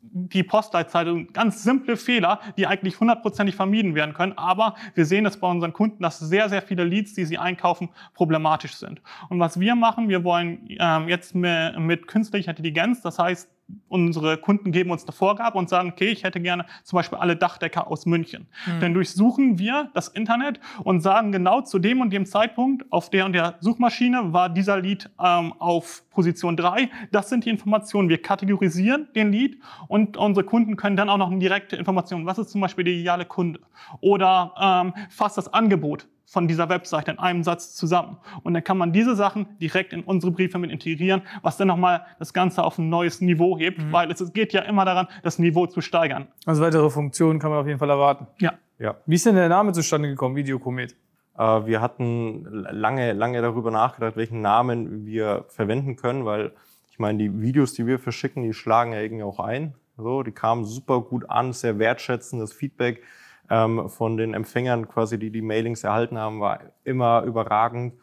die 0.02 0.42
Postleitzahl, 0.42 1.24
ganz 1.26 1.62
simple 1.62 1.96
Fehler, 1.96 2.40
die 2.56 2.66
eigentlich 2.66 2.98
hundertprozentig 3.00 3.54
vermieden 3.54 3.94
werden 3.94 4.14
können. 4.14 4.36
Aber 4.36 4.74
wir 4.94 5.04
sehen 5.04 5.26
es 5.26 5.38
bei 5.38 5.48
unseren 5.48 5.72
Kunden, 5.72 6.02
dass 6.02 6.18
sehr, 6.18 6.48
sehr 6.48 6.62
viele 6.62 6.84
Leads, 6.84 7.14
die 7.14 7.24
sie 7.24 7.38
einkaufen, 7.38 7.90
problematisch 8.14 8.74
sind. 8.74 9.02
Und 9.28 9.40
was 9.40 9.60
wir 9.60 9.74
machen, 9.74 10.08
wir 10.08 10.24
wollen 10.24 10.66
ähm, 10.78 11.08
jetzt 11.08 11.34
mit, 11.34 11.78
mit 11.78 12.06
künstlicher 12.06 12.50
Intelligenz, 12.50 13.02
das 13.02 13.18
heißt, 13.18 13.48
unsere 13.88 14.38
Kunden 14.38 14.72
geben 14.72 14.90
uns 14.90 15.04
eine 15.04 15.12
Vorgabe 15.12 15.58
und 15.58 15.68
sagen, 15.68 15.90
okay, 15.90 16.08
ich 16.08 16.24
hätte 16.24 16.40
gerne 16.40 16.66
zum 16.84 16.96
Beispiel 16.96 17.18
alle 17.18 17.36
Dachdecker 17.36 17.88
aus 17.88 18.06
München. 18.06 18.46
Mhm. 18.66 18.80
Dann 18.80 18.94
durchsuchen 18.94 19.58
wir 19.58 19.90
das 19.94 20.08
Internet 20.08 20.60
und 20.84 21.00
sagen 21.00 21.32
genau 21.32 21.60
zu 21.60 21.78
dem 21.78 22.00
und 22.00 22.12
dem 22.12 22.26
Zeitpunkt 22.26 22.90
auf 22.92 23.10
der 23.10 23.26
und 23.26 23.32
der 23.32 23.56
Suchmaschine 23.60 24.32
war 24.32 24.48
dieser 24.48 24.80
Lead 24.80 25.10
ähm, 25.22 25.52
auf 25.58 26.02
Position 26.10 26.56
3. 26.56 26.88
Das 27.12 27.28
sind 27.28 27.44
die 27.44 27.50
Informationen. 27.50 28.08
Wir 28.08 28.20
kategorisieren 28.20 29.08
den 29.14 29.32
Lead 29.32 29.58
und 29.88 30.16
unsere 30.16 30.44
Kunden 30.44 30.76
können 30.76 30.96
dann 30.96 31.08
auch 31.08 31.18
noch 31.18 31.30
eine 31.30 31.38
direkte 31.38 31.76
Information. 31.76 32.26
Was 32.26 32.38
ist 32.38 32.50
zum 32.50 32.60
Beispiel 32.60 32.84
der 32.84 32.94
ideale 32.94 33.24
Kunde? 33.24 33.60
Oder 34.00 34.54
ähm, 34.60 34.94
fasst 35.08 35.38
das 35.38 35.52
Angebot 35.52 36.06
von 36.30 36.46
dieser 36.46 36.68
Webseite 36.68 37.10
in 37.10 37.18
einem 37.18 37.42
Satz 37.42 37.74
zusammen. 37.74 38.18
Und 38.44 38.54
dann 38.54 38.62
kann 38.62 38.78
man 38.78 38.92
diese 38.92 39.16
Sachen 39.16 39.58
direkt 39.58 39.92
in 39.92 40.04
unsere 40.04 40.30
Briefe 40.30 40.58
mit 40.58 40.70
integrieren, 40.70 41.22
was 41.42 41.56
dann 41.56 41.66
nochmal 41.66 42.06
das 42.20 42.32
Ganze 42.32 42.62
auf 42.62 42.78
ein 42.78 42.88
neues 42.88 43.20
Niveau 43.20 43.58
hebt, 43.58 43.78
mhm. 43.78 43.90
weil 43.92 44.12
es 44.12 44.32
geht 44.32 44.52
ja 44.52 44.62
immer 44.62 44.84
daran, 44.84 45.08
das 45.24 45.40
Niveau 45.40 45.66
zu 45.66 45.80
steigern. 45.80 46.28
Also 46.46 46.62
weitere 46.62 46.88
Funktionen 46.88 47.40
kann 47.40 47.50
man 47.50 47.58
auf 47.58 47.66
jeden 47.66 47.80
Fall 47.80 47.90
erwarten. 47.90 48.28
Ja. 48.38 48.52
ja. 48.78 48.94
Wie 49.06 49.16
ist 49.16 49.26
denn 49.26 49.34
der 49.34 49.48
Name 49.48 49.72
zustande 49.72 50.08
gekommen, 50.08 50.36
Videokomet? 50.36 50.94
Äh, 51.36 51.42
wir 51.66 51.80
hatten 51.80 52.44
lange, 52.44 53.12
lange 53.12 53.42
darüber 53.42 53.72
nachgedacht, 53.72 54.16
welchen 54.16 54.40
Namen 54.40 55.06
wir 55.06 55.46
verwenden 55.48 55.96
können, 55.96 56.24
weil 56.26 56.52
ich 56.92 57.00
meine, 57.00 57.18
die 57.18 57.40
Videos, 57.40 57.72
die 57.72 57.88
wir 57.88 57.98
verschicken, 57.98 58.44
die 58.44 58.54
schlagen 58.54 58.92
ja 58.92 59.00
irgendwie 59.00 59.24
auch 59.24 59.40
ein. 59.40 59.74
So, 59.96 60.22
die 60.22 60.30
kamen 60.30 60.64
super 60.64 61.00
gut 61.00 61.28
an, 61.28 61.52
sehr 61.52 61.80
wertschätzendes 61.80 62.52
Feedback 62.52 63.02
ähm, 63.50 63.88
von 63.88 64.16
den 64.16 64.32
Empfängern 64.32 64.88
quasi, 64.88 65.18
die 65.18 65.30
die 65.30 65.42
Mailings 65.42 65.84
erhalten 65.84 66.16
haben, 66.16 66.40
war 66.40 66.60
immer 66.84 67.22
überragend. 67.24 67.94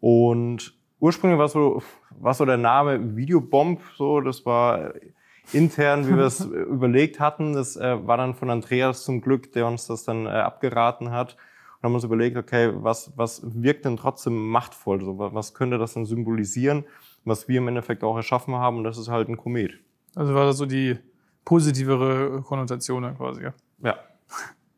Und 0.00 0.74
ursprünglich 0.98 1.38
war 1.38 1.48
so, 1.48 1.82
war 2.10 2.34
so 2.34 2.44
der 2.44 2.56
Name 2.56 3.16
Videobomb, 3.16 3.80
so, 3.96 4.20
das 4.20 4.44
war 4.44 4.92
intern, 5.52 6.06
wie 6.08 6.16
wir 6.16 6.24
es 6.24 6.40
überlegt 6.44 7.20
hatten. 7.20 7.52
Das 7.52 7.76
äh, 7.76 8.06
war 8.06 8.16
dann 8.16 8.34
von 8.34 8.50
Andreas 8.50 9.04
zum 9.04 9.20
Glück, 9.20 9.52
der 9.52 9.66
uns 9.66 9.86
das 9.86 10.04
dann 10.04 10.26
äh, 10.26 10.30
abgeraten 10.30 11.12
hat. 11.12 11.36
Und 11.76 11.84
haben 11.84 11.94
uns 11.94 12.04
überlegt, 12.04 12.36
okay, 12.36 12.72
was, 12.74 13.12
was 13.16 13.42
wirkt 13.44 13.84
denn 13.84 13.96
trotzdem 13.96 14.48
machtvoll? 14.48 15.00
So, 15.00 15.18
was 15.18 15.54
könnte 15.54 15.78
das 15.78 15.94
denn 15.94 16.04
symbolisieren, 16.04 16.84
was 17.24 17.48
wir 17.48 17.58
im 17.58 17.68
Endeffekt 17.68 18.04
auch 18.04 18.16
erschaffen 18.16 18.54
haben? 18.56 18.78
Und 18.78 18.84
das 18.84 18.98
ist 18.98 19.08
halt 19.08 19.28
ein 19.28 19.36
Komet. 19.36 19.78
Also 20.14 20.34
war 20.34 20.44
das 20.44 20.58
so 20.58 20.66
die 20.66 20.98
positivere 21.44 22.42
Konnotation 22.42 23.16
quasi, 23.16 23.44
ja? 23.44 23.54
Ja. 23.82 23.96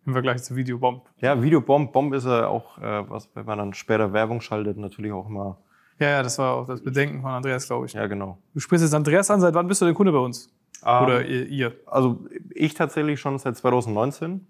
Im 0.05 0.13
Vergleich 0.13 0.43
zu 0.43 0.57
Videobomb. 0.57 1.03
Ja, 1.21 1.41
Videobomb, 1.41 1.93
Bomb 1.93 2.13
ist 2.15 2.27
ja 2.27 2.49
auch, 2.49 2.79
äh, 2.79 3.09
was, 3.09 3.29
wenn 3.35 3.47
man 3.47 3.59
dann 3.59 3.75
später 3.75 4.13
Werbung 4.13 4.41
schaltet, 4.41 4.77
natürlich 4.77 5.13
auch 5.13 5.29
immer. 5.29 5.59
Ja, 5.99 6.09
ja, 6.09 6.23
das 6.23 6.39
war 6.39 6.55
auch 6.55 6.67
das 6.67 6.83
Bedenken 6.83 7.23
von 7.23 7.31
Andreas, 7.31 7.67
glaube 7.67 7.87
ich. 7.87 7.93
Ja, 7.93 8.07
genau. 8.07 8.39
Du 8.55 8.61
sprichst 8.61 8.85
jetzt 8.85 8.95
Andreas 8.95 9.31
an, 9.31 9.41
seit 9.41 9.55
wann 9.55 9.69
bist 9.69 9.81
du 9.81 9.85
denn 9.85 9.95
Kunde 9.95 10.11
bei 10.11 10.19
uns? 10.19 10.53
Ähm, 10.85 11.05
Oder 11.05 11.25
ihr, 11.25 11.47
ihr? 11.47 11.73
Also 11.87 12.25
ich 12.51 12.75
tatsächlich 12.75 13.21
schon 13.21 13.39
seit 13.39 13.57
2019. 13.57 14.47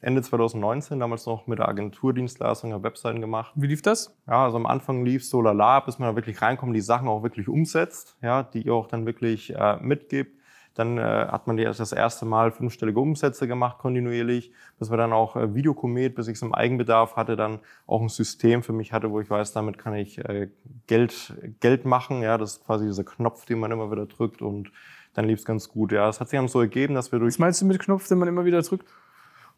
Ende 0.00 0.20
2019, 0.20 1.00
damals 1.00 1.26
noch 1.26 1.46
mit 1.46 1.58
der 1.58 1.68
Agenturdienstleistung 1.68 2.70
der 2.70 2.82
Webseiten 2.82 3.20
gemacht. 3.20 3.52
Wie 3.54 3.66
lief 3.66 3.82
das? 3.82 4.14
Ja, 4.26 4.44
also 4.44 4.56
am 4.56 4.66
Anfang 4.66 5.04
lief 5.04 5.22
es 5.22 5.30
so 5.30 5.40
lala, 5.40 5.80
bis 5.80 5.98
man 5.98 6.10
da 6.10 6.16
wirklich 6.16 6.42
reinkommt, 6.42 6.76
die 6.76 6.80
Sachen 6.80 7.08
auch 7.08 7.22
wirklich 7.22 7.48
umsetzt, 7.48 8.16
ja, 8.22 8.42
die 8.42 8.62
ihr 8.62 8.74
auch 8.74 8.88
dann 8.88 9.06
wirklich 9.06 9.54
äh, 9.54 9.78
mitgibt. 9.80 10.38
Dann 10.76 10.98
äh, 10.98 11.00
hat 11.02 11.46
man 11.46 11.56
das 11.56 11.92
erste 11.92 12.26
Mal 12.26 12.52
fünfstellige 12.52 13.00
Umsätze 13.00 13.48
gemacht, 13.48 13.78
kontinuierlich, 13.78 14.52
bis 14.78 14.90
wir 14.90 14.98
dann 14.98 15.14
auch 15.14 15.34
äh, 15.34 15.54
Videokomet, 15.54 16.14
bis 16.14 16.28
ich 16.28 16.34
es 16.34 16.42
im 16.42 16.54
Eigenbedarf 16.54 17.16
hatte, 17.16 17.34
dann 17.34 17.60
auch 17.86 18.02
ein 18.02 18.10
System 18.10 18.62
für 18.62 18.74
mich 18.74 18.92
hatte, 18.92 19.10
wo 19.10 19.20
ich 19.20 19.30
weiß, 19.30 19.52
damit 19.54 19.78
kann 19.78 19.94
ich 19.94 20.18
äh, 20.18 20.50
Geld, 20.86 21.34
Geld 21.60 21.86
machen. 21.86 22.20
Ja, 22.20 22.36
das 22.36 22.58
ist 22.58 22.66
quasi 22.66 22.84
dieser 22.84 23.04
Knopf, 23.04 23.46
den 23.46 23.58
man 23.58 23.72
immer 23.72 23.90
wieder 23.90 24.04
drückt 24.04 24.42
und 24.42 24.70
dann 25.14 25.24
lief 25.24 25.38
es 25.38 25.44
ganz 25.46 25.70
gut. 25.70 25.92
Ja, 25.92 26.10
es 26.10 26.20
hat 26.20 26.28
sich 26.28 26.38
dann 26.38 26.48
so 26.48 26.60
ergeben, 26.60 26.94
dass 26.94 27.10
wir 27.10 27.18
durch. 27.18 27.34
Was 27.34 27.38
meinst 27.38 27.62
du 27.62 27.64
mit 27.64 27.78
Knopf, 27.78 28.06
den 28.06 28.18
man 28.18 28.28
immer 28.28 28.44
wieder 28.44 28.60
drückt? 28.60 28.86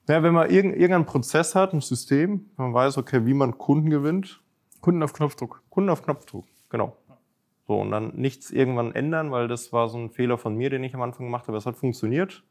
Ja, 0.09 0.23
wenn 0.23 0.35
man 0.35 0.49
irgendeinen 0.49 1.05
Prozess 1.05 1.57
hat, 1.57 1.75
ein 1.75 1.81
System, 1.81 2.49
man 2.57 2.73
weiß, 2.73 2.97
okay, 2.97 3.27
wie 3.27 3.35
man 3.35 3.59
Kunden 3.59 3.91
gewinnt. 3.91 4.41
Kunden 4.81 5.03
auf 5.03 5.13
Knopfdruck. 5.13 5.63
Kunden 5.69 5.91
auf 5.91 6.05
Knopfdruck, 6.05 6.47
genau. 6.71 6.97
So, 7.69 7.79
und 7.79 7.91
dann 7.91 8.15
nichts 8.15 8.51
irgendwann 8.51 8.95
ändern, 8.95 9.31
weil 9.31 9.47
das 9.47 9.75
war 9.75 9.91
so 9.91 9.99
ein 9.99 10.09
Fehler 10.09 10.39
von 10.39 10.57
mir, 10.57 10.71
den 10.71 10.83
ich 10.85 10.95
am 10.95 11.03
Anfang 11.03 11.27
gemacht 11.27 11.49
habe. 11.49 11.59
Es 11.59 11.67
hat 11.67 11.77
funktioniert. 11.77 12.43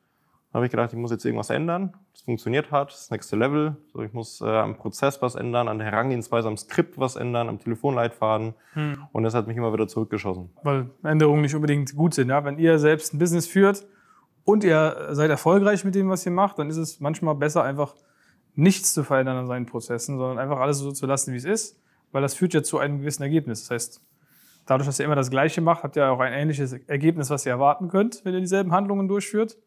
Dann 0.51 0.59
habe 0.59 0.65
ich 0.65 0.71
gedacht, 0.71 0.93
ich 0.93 0.99
muss 0.99 1.09
jetzt 1.09 1.25
irgendwas 1.25 1.49
ändern. 1.49 1.95
Das 2.13 2.21
funktioniert 2.21 2.69
hat, 2.69 2.91
das 2.91 3.09
nächste 3.09 3.35
Level. 3.35 3.77
So, 3.91 4.03
ich 4.03 4.13
muss 4.13 4.41
äh, 4.41 4.45
am 4.45 4.77
Prozess 4.77 5.19
was 5.23 5.33
ändern, 5.33 5.69
an 5.69 5.79
der 5.79 5.87
Herangehensweise, 5.87 6.47
am 6.47 6.55
Skript 6.55 6.99
was 6.99 7.15
ändern, 7.15 7.49
am 7.49 7.57
Telefonleitfaden. 7.57 8.53
Hm. 8.73 9.07
Und 9.11 9.23
das 9.23 9.33
hat 9.33 9.47
mich 9.47 9.57
immer 9.57 9.73
wieder 9.73 9.87
zurückgeschossen. 9.87 10.51
Weil 10.61 10.91
Änderungen 11.01 11.41
nicht 11.41 11.55
unbedingt 11.55 11.95
gut 11.95 12.13
sind. 12.13 12.29
Ja? 12.29 12.45
Wenn 12.45 12.59
ihr 12.59 12.77
selbst 12.77 13.15
ein 13.15 13.17
Business 13.17 13.47
führt 13.47 13.87
und 14.43 14.63
ihr 14.63 15.07
seid 15.13 15.31
erfolgreich 15.31 15.83
mit 15.83 15.95
dem, 15.95 16.09
was 16.09 16.27
ihr 16.27 16.31
macht, 16.31 16.59
dann 16.59 16.69
ist 16.69 16.77
es 16.77 16.99
manchmal 16.99 17.33
besser, 17.33 17.63
einfach 17.63 17.95
nichts 18.53 18.93
zu 18.93 19.03
verändern 19.03 19.37
an 19.37 19.47
seinen 19.47 19.65
Prozessen, 19.65 20.19
sondern 20.19 20.37
einfach 20.37 20.59
alles 20.59 20.77
so 20.77 20.91
zu 20.91 21.07
lassen, 21.07 21.33
wie 21.33 21.37
es 21.37 21.45
ist. 21.45 21.81
Weil 22.11 22.21
das 22.21 22.35
führt 22.35 22.53
ja 22.53 22.61
zu 22.61 22.77
einem 22.77 22.99
gewissen 22.99 23.23
Ergebnis. 23.23 23.61
Das 23.61 23.71
heißt, 23.71 24.01
dadurch, 24.67 24.87
dass 24.87 24.99
ihr 24.99 25.05
immer 25.05 25.15
das 25.15 25.31
Gleiche 25.31 25.61
macht, 25.61 25.83
habt 25.83 25.95
ihr 25.95 26.11
auch 26.11 26.19
ein 26.19 26.33
ähnliches 26.33 26.73
Ergebnis, 26.73 27.29
was 27.29 27.45
ihr 27.45 27.51
erwarten 27.51 27.87
könnt, 27.87 28.23
wenn 28.23 28.33
ihr 28.33 28.41
dieselben 28.41 28.71
Handlungen 28.71 29.07
durchführt. 29.07 29.57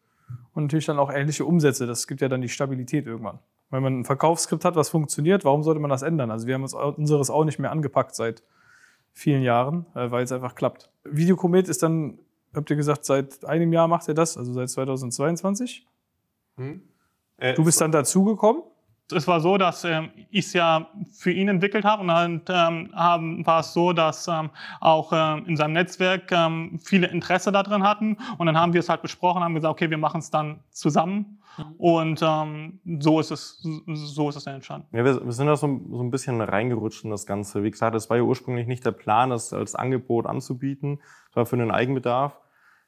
Und 0.53 0.65
natürlich 0.65 0.87
dann 0.87 0.99
auch 0.99 1.13
ähnliche 1.13 1.45
Umsätze. 1.45 1.87
Das 1.87 2.07
gibt 2.07 2.21
ja 2.21 2.29
dann 2.29 2.41
die 2.41 2.49
Stabilität 2.49 3.07
irgendwann. 3.07 3.41
Wenn 3.71 3.83
man 3.83 4.01
ein 4.01 4.05
Verkaufsskript 4.05 4.65
hat, 4.65 4.77
was 4.77 4.89
funktioniert, 4.89 5.45
warum 5.45 5.63
sollte 5.65 5.81
man 5.81 5.91
das 5.91 6.03
ändern? 6.03 6.31
Also 6.31 6.47
wir 6.47 6.55
haben 6.55 6.63
uns 6.63 6.75
unseres 6.75 7.31
auch 7.31 7.45
nicht 7.45 7.59
mehr 7.59 7.73
angepackt 7.73 8.15
seit 8.15 8.43
vielen 9.13 9.43
Jahren, 9.43 9.87
äh, 9.95 10.11
weil 10.11 10.23
es 10.23 10.33
einfach 10.33 10.55
klappt. 10.55 10.91
Videokomet 11.05 11.69
ist 11.69 11.83
dann, 11.83 12.19
habt 12.55 12.71
ihr 12.71 12.77
gesagt, 12.77 13.05
seit 13.05 13.45
einem 13.45 13.73
Jahr 13.73 13.89
macht 13.89 14.07
ihr 14.09 14.15
das, 14.15 14.37
also 14.37 14.53
seit 14.53 14.71
2022. 14.71 15.87
Hm. 16.57 16.83
Äh, 17.37 17.55
du 17.55 17.65
bist 17.65 17.81
dann 17.81 17.91
dazugekommen 17.91 18.63
es 19.13 19.27
war 19.27 19.41
so, 19.41 19.59
dass 19.59 19.85
ähm, 19.85 20.11
ich 20.31 20.47
es 20.47 20.53
ja 20.53 20.87
für 21.13 21.31
ihn 21.31 21.49
entwickelt 21.49 21.85
habe 21.85 22.03
und 22.03 22.09
dann 22.09 22.43
ähm, 22.49 22.91
haben, 22.95 23.47
war 23.47 23.61
es 23.61 23.73
so, 23.73 23.93
dass 23.93 24.29
ähm, 24.29 24.51
auch 24.81 25.13
ähm, 25.13 25.47
in 25.47 25.57
seinem 25.57 25.73
Netzwerk 25.73 26.31
ähm, 26.33 26.79
viele 26.83 27.07
Interesse 27.09 27.53
darin 27.53 27.83
hatten 27.83 28.17
und 28.39 28.47
dann 28.47 28.59
haben 28.59 28.73
wir 28.73 28.81
es 28.81 28.89
halt 28.89 29.03
besprochen, 29.03 29.43
haben 29.43 29.55
gesagt, 29.55 29.73
okay, 29.73 29.91
wir 29.91 29.99
machen 29.99 30.21
es 30.21 30.31
dann 30.31 30.61
zusammen 30.71 31.41
mhm. 31.57 31.65
und 31.79 32.21
ähm, 32.23 32.81
so 33.01 33.21
ist 33.21 33.31
es 33.31 33.63
so 33.87 34.29
ist 34.29 34.37
es 34.37 34.45
dann 34.45 34.57
entstanden. 34.57 34.87
Ja, 34.97 35.05
wir, 35.05 35.25
wir 35.25 35.33
sind 35.33 35.47
da 35.47 35.57
so, 35.57 35.81
so 35.91 36.03
ein 36.03 36.11
bisschen 36.11 36.41
reingerutscht 36.41 37.05
in 37.05 37.11
das 37.11 37.27
Ganze. 37.27 37.63
Wie 37.63 37.71
gesagt, 37.71 37.95
es 37.95 38.11
war 38.11 38.17
ja 38.17 38.23
ursprünglich 38.23 38.67
nicht 38.67 38.85
der 38.85 38.93
Plan, 38.93 39.31
das 39.31 39.53
als 39.53 39.75
Angebot 39.75 40.27
anzubieten, 40.27 41.01
es 41.31 41.37
war 41.37 41.47
für 41.47 41.57
den 41.57 41.71
Eigenbedarf 41.71 42.41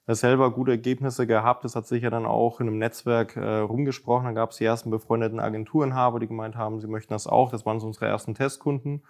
selber 0.06 0.50
gute 0.50 0.72
Ergebnisse 0.72 1.26
gehabt. 1.26 1.64
Das 1.64 1.76
hat 1.76 1.86
sich 1.86 2.02
ja 2.02 2.10
dann 2.10 2.26
auch 2.26 2.60
in 2.60 2.68
einem 2.68 2.78
Netzwerk 2.78 3.36
äh, 3.36 3.58
rumgesprochen. 3.58 4.24
Dann 4.26 4.34
gab 4.34 4.50
es 4.50 4.56
die 4.56 4.64
ersten 4.64 4.90
befreundeten 4.90 5.40
Agenturenhaber, 5.40 6.20
die 6.20 6.26
gemeint 6.26 6.56
haben, 6.56 6.80
sie 6.80 6.88
möchten 6.88 7.12
das 7.12 7.26
auch. 7.26 7.50
Das 7.50 7.64
waren 7.64 7.80
so 7.80 7.86
unsere 7.86 8.06
ersten 8.06 8.34
Testkunden, 8.34 9.02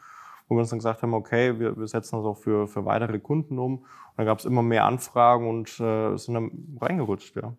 wo 0.48 0.56
wir 0.56 0.60
uns 0.60 0.70
dann 0.70 0.78
gesagt 0.78 1.02
haben, 1.02 1.14
okay, 1.14 1.58
wir, 1.58 1.76
wir 1.76 1.88
setzen 1.88 2.16
das 2.16 2.24
auch 2.24 2.36
für, 2.36 2.68
für 2.68 2.84
weitere 2.84 3.18
Kunden 3.18 3.58
um. 3.58 3.78
Und 3.78 3.86
dann 4.16 4.26
gab 4.26 4.38
es 4.38 4.44
immer 4.44 4.62
mehr 4.62 4.84
Anfragen 4.84 5.48
und 5.48 5.68
äh, 5.80 6.16
sind 6.16 6.34
dann 6.34 6.78
reingerutscht, 6.80 7.36
ja. 7.36 7.54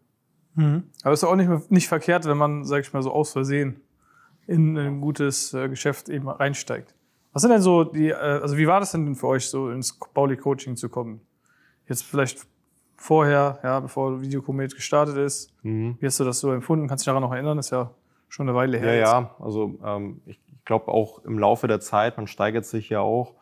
Mhm. 0.55 0.83
Aber 1.01 1.13
ist 1.13 1.23
auch 1.23 1.35
nicht, 1.35 1.71
nicht 1.71 1.87
verkehrt, 1.87 2.25
wenn 2.25 2.37
man, 2.37 2.63
sag 2.63 2.81
ich 2.81 2.93
mal, 2.93 3.01
so 3.01 3.11
aus 3.11 3.31
Versehen 3.31 3.81
in 4.45 4.77
ein 4.77 5.01
gutes 5.01 5.53
äh, 5.53 5.69
Geschäft 5.69 6.09
eben 6.09 6.29
reinsteigt. 6.29 6.93
Was 7.31 7.41
sind 7.41 7.51
denn 7.51 7.61
so 7.61 7.83
die, 7.83 8.09
äh, 8.09 8.13
also 8.13 8.57
wie 8.57 8.67
war 8.67 8.79
das 8.79 8.91
denn 8.91 9.15
für 9.15 9.27
euch, 9.27 9.49
so 9.49 9.71
ins 9.71 9.97
Bauli-Coaching 10.13 10.75
zu 10.75 10.89
kommen? 10.89 11.21
Jetzt 11.87 12.03
vielleicht 12.03 12.45
vorher, 13.03 13.59
ja, 13.63 13.81
bevor 13.81 14.21
Videokomet 14.21 14.75
gestartet 14.75 15.17
ist. 15.17 15.53
Mhm. 15.61 15.97
Wie 15.99 16.05
hast 16.05 16.21
du 16.21 16.23
das 16.23 16.39
so 16.39 16.53
empfunden? 16.53 16.87
Kannst 16.87 17.03
du 17.05 17.09
dich 17.09 17.11
daran 17.11 17.21
noch 17.21 17.33
erinnern? 17.33 17.57
Das 17.57 17.67
ist 17.67 17.71
ja 17.71 17.91
schon 18.29 18.47
eine 18.47 18.55
Weile 18.55 18.77
her. 18.77 18.93
Ja, 18.93 18.99
jetzt. 18.99 19.11
ja. 19.11 19.35
Also 19.39 19.77
ähm, 19.83 20.21
ich 20.25 20.39
glaube 20.63 20.87
auch 20.87 21.25
im 21.25 21.37
Laufe 21.37 21.67
der 21.67 21.81
Zeit, 21.81 22.15
man 22.15 22.27
steigert 22.27 22.65
sich 22.65 22.87
ja 22.87 23.01
auch. 23.01 23.33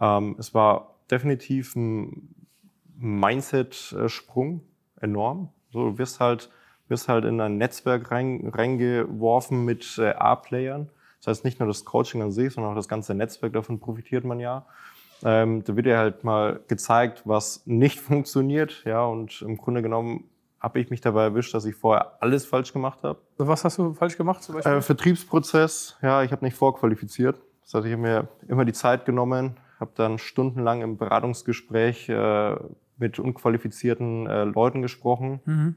Ähm, 0.00 0.36
es 0.38 0.54
war 0.54 0.94
definitiv 1.10 1.74
ein 1.74 2.32
Mindset-Sprung, 2.98 4.60
enorm. 5.00 5.48
So, 5.72 5.90
du 5.90 5.98
wirst 5.98 6.20
halt, 6.20 6.48
wirst 6.86 7.08
halt 7.08 7.24
in 7.24 7.40
ein 7.40 7.58
Netzwerk 7.58 8.12
rein, 8.12 8.48
reingeworfen 8.54 9.64
mit 9.64 9.98
äh, 9.98 10.10
A-Playern. 10.10 10.88
Das 11.18 11.26
heißt 11.26 11.44
nicht 11.44 11.58
nur 11.58 11.66
das 11.66 11.84
Coaching 11.84 12.22
an 12.22 12.30
sich, 12.30 12.52
sondern 12.52 12.72
auch 12.72 12.76
das 12.76 12.88
ganze 12.88 13.14
Netzwerk, 13.14 13.54
davon 13.54 13.80
profitiert 13.80 14.24
man 14.24 14.38
ja. 14.38 14.66
Ähm, 15.24 15.64
da 15.64 15.76
wird 15.76 15.86
ja 15.86 15.98
halt 15.98 16.24
mal 16.24 16.60
gezeigt, 16.68 17.22
was 17.24 17.66
nicht 17.66 18.00
funktioniert. 18.00 18.82
Ja, 18.84 19.04
und 19.04 19.42
im 19.42 19.56
Grunde 19.56 19.82
genommen 19.82 20.24
habe 20.60 20.78
ich 20.78 20.90
mich 20.90 21.00
dabei 21.00 21.24
erwischt, 21.24 21.54
dass 21.54 21.64
ich 21.64 21.74
vorher 21.74 22.22
alles 22.22 22.44
falsch 22.44 22.72
gemacht 22.72 23.02
habe. 23.02 23.18
Was 23.38 23.64
hast 23.64 23.78
du 23.78 23.94
falsch 23.94 24.16
gemacht 24.16 24.42
zum 24.42 24.56
Beispiel? 24.56 24.72
Äh, 24.72 24.82
Vertriebsprozess, 24.82 25.96
ja, 26.02 26.22
ich 26.22 26.32
habe 26.32 26.44
nicht 26.44 26.56
vorqualifiziert. 26.56 27.36
Das 27.62 27.74
heißt, 27.74 27.86
ich 27.86 27.92
habe 27.92 28.02
mir 28.02 28.28
immer 28.48 28.64
die 28.64 28.72
Zeit 28.72 29.06
genommen, 29.06 29.56
habe 29.78 29.92
dann 29.94 30.18
stundenlang 30.18 30.82
im 30.82 30.98
Beratungsgespräch 30.98 32.08
äh, 32.10 32.56
mit 32.98 33.18
unqualifizierten 33.18 34.26
äh, 34.26 34.44
Leuten 34.44 34.82
gesprochen. 34.82 35.40
Mhm. 35.46 35.76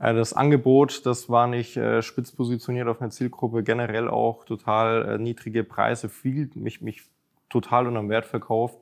Äh, 0.00 0.14
das 0.14 0.32
Angebot, 0.32 1.06
das 1.06 1.28
war 1.28 1.46
nicht 1.46 1.76
äh, 1.76 2.02
spitz 2.02 2.32
positioniert 2.32 2.88
auf 2.88 3.00
eine 3.00 3.10
Zielgruppe, 3.10 3.62
generell 3.62 4.08
auch 4.08 4.44
total 4.44 5.08
äh, 5.08 5.18
niedrige 5.18 5.62
Preise, 5.62 6.08
viel, 6.08 6.50
mich, 6.54 6.80
mich 6.80 7.02
total 7.48 7.86
unterm 7.86 8.08
Wert 8.08 8.26
verkauft. 8.26 8.78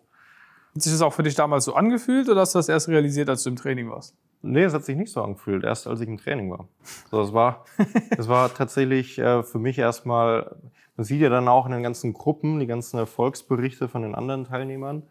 Hat 0.74 0.82
sich 0.82 0.92
das 0.92 1.02
auch 1.02 1.12
für 1.12 1.22
dich 1.22 1.34
damals 1.34 1.64
so 1.64 1.74
angefühlt 1.74 2.28
oder 2.28 2.42
hast 2.42 2.54
du 2.54 2.58
das 2.58 2.68
erst 2.68 2.88
realisiert, 2.88 3.28
als 3.28 3.42
du 3.42 3.50
im 3.50 3.56
Training 3.56 3.90
warst? 3.90 4.14
Nee, 4.42 4.64
es 4.64 4.74
hat 4.74 4.84
sich 4.84 4.96
nicht 4.96 5.10
so 5.10 5.22
angefühlt, 5.22 5.64
erst 5.64 5.86
als 5.86 6.00
ich 6.00 6.08
im 6.08 6.18
Training 6.18 6.50
war. 6.50 6.68
Also 7.10 7.22
das 7.22 7.32
war, 7.32 7.64
das 8.16 8.28
war 8.28 8.52
tatsächlich 8.52 9.18
äh, 9.18 9.42
für 9.42 9.58
mich 9.58 9.78
erstmal, 9.78 10.56
man 10.96 11.04
sieht 11.04 11.20
ja 11.20 11.28
dann 11.28 11.48
auch 11.48 11.66
in 11.66 11.72
den 11.72 11.82
ganzen 11.82 12.12
Gruppen 12.12 12.60
die 12.60 12.66
ganzen 12.66 12.98
Erfolgsberichte 12.98 13.88
von 13.88 14.02
den 14.02 14.14
anderen 14.14 14.44
Teilnehmern, 14.44 15.02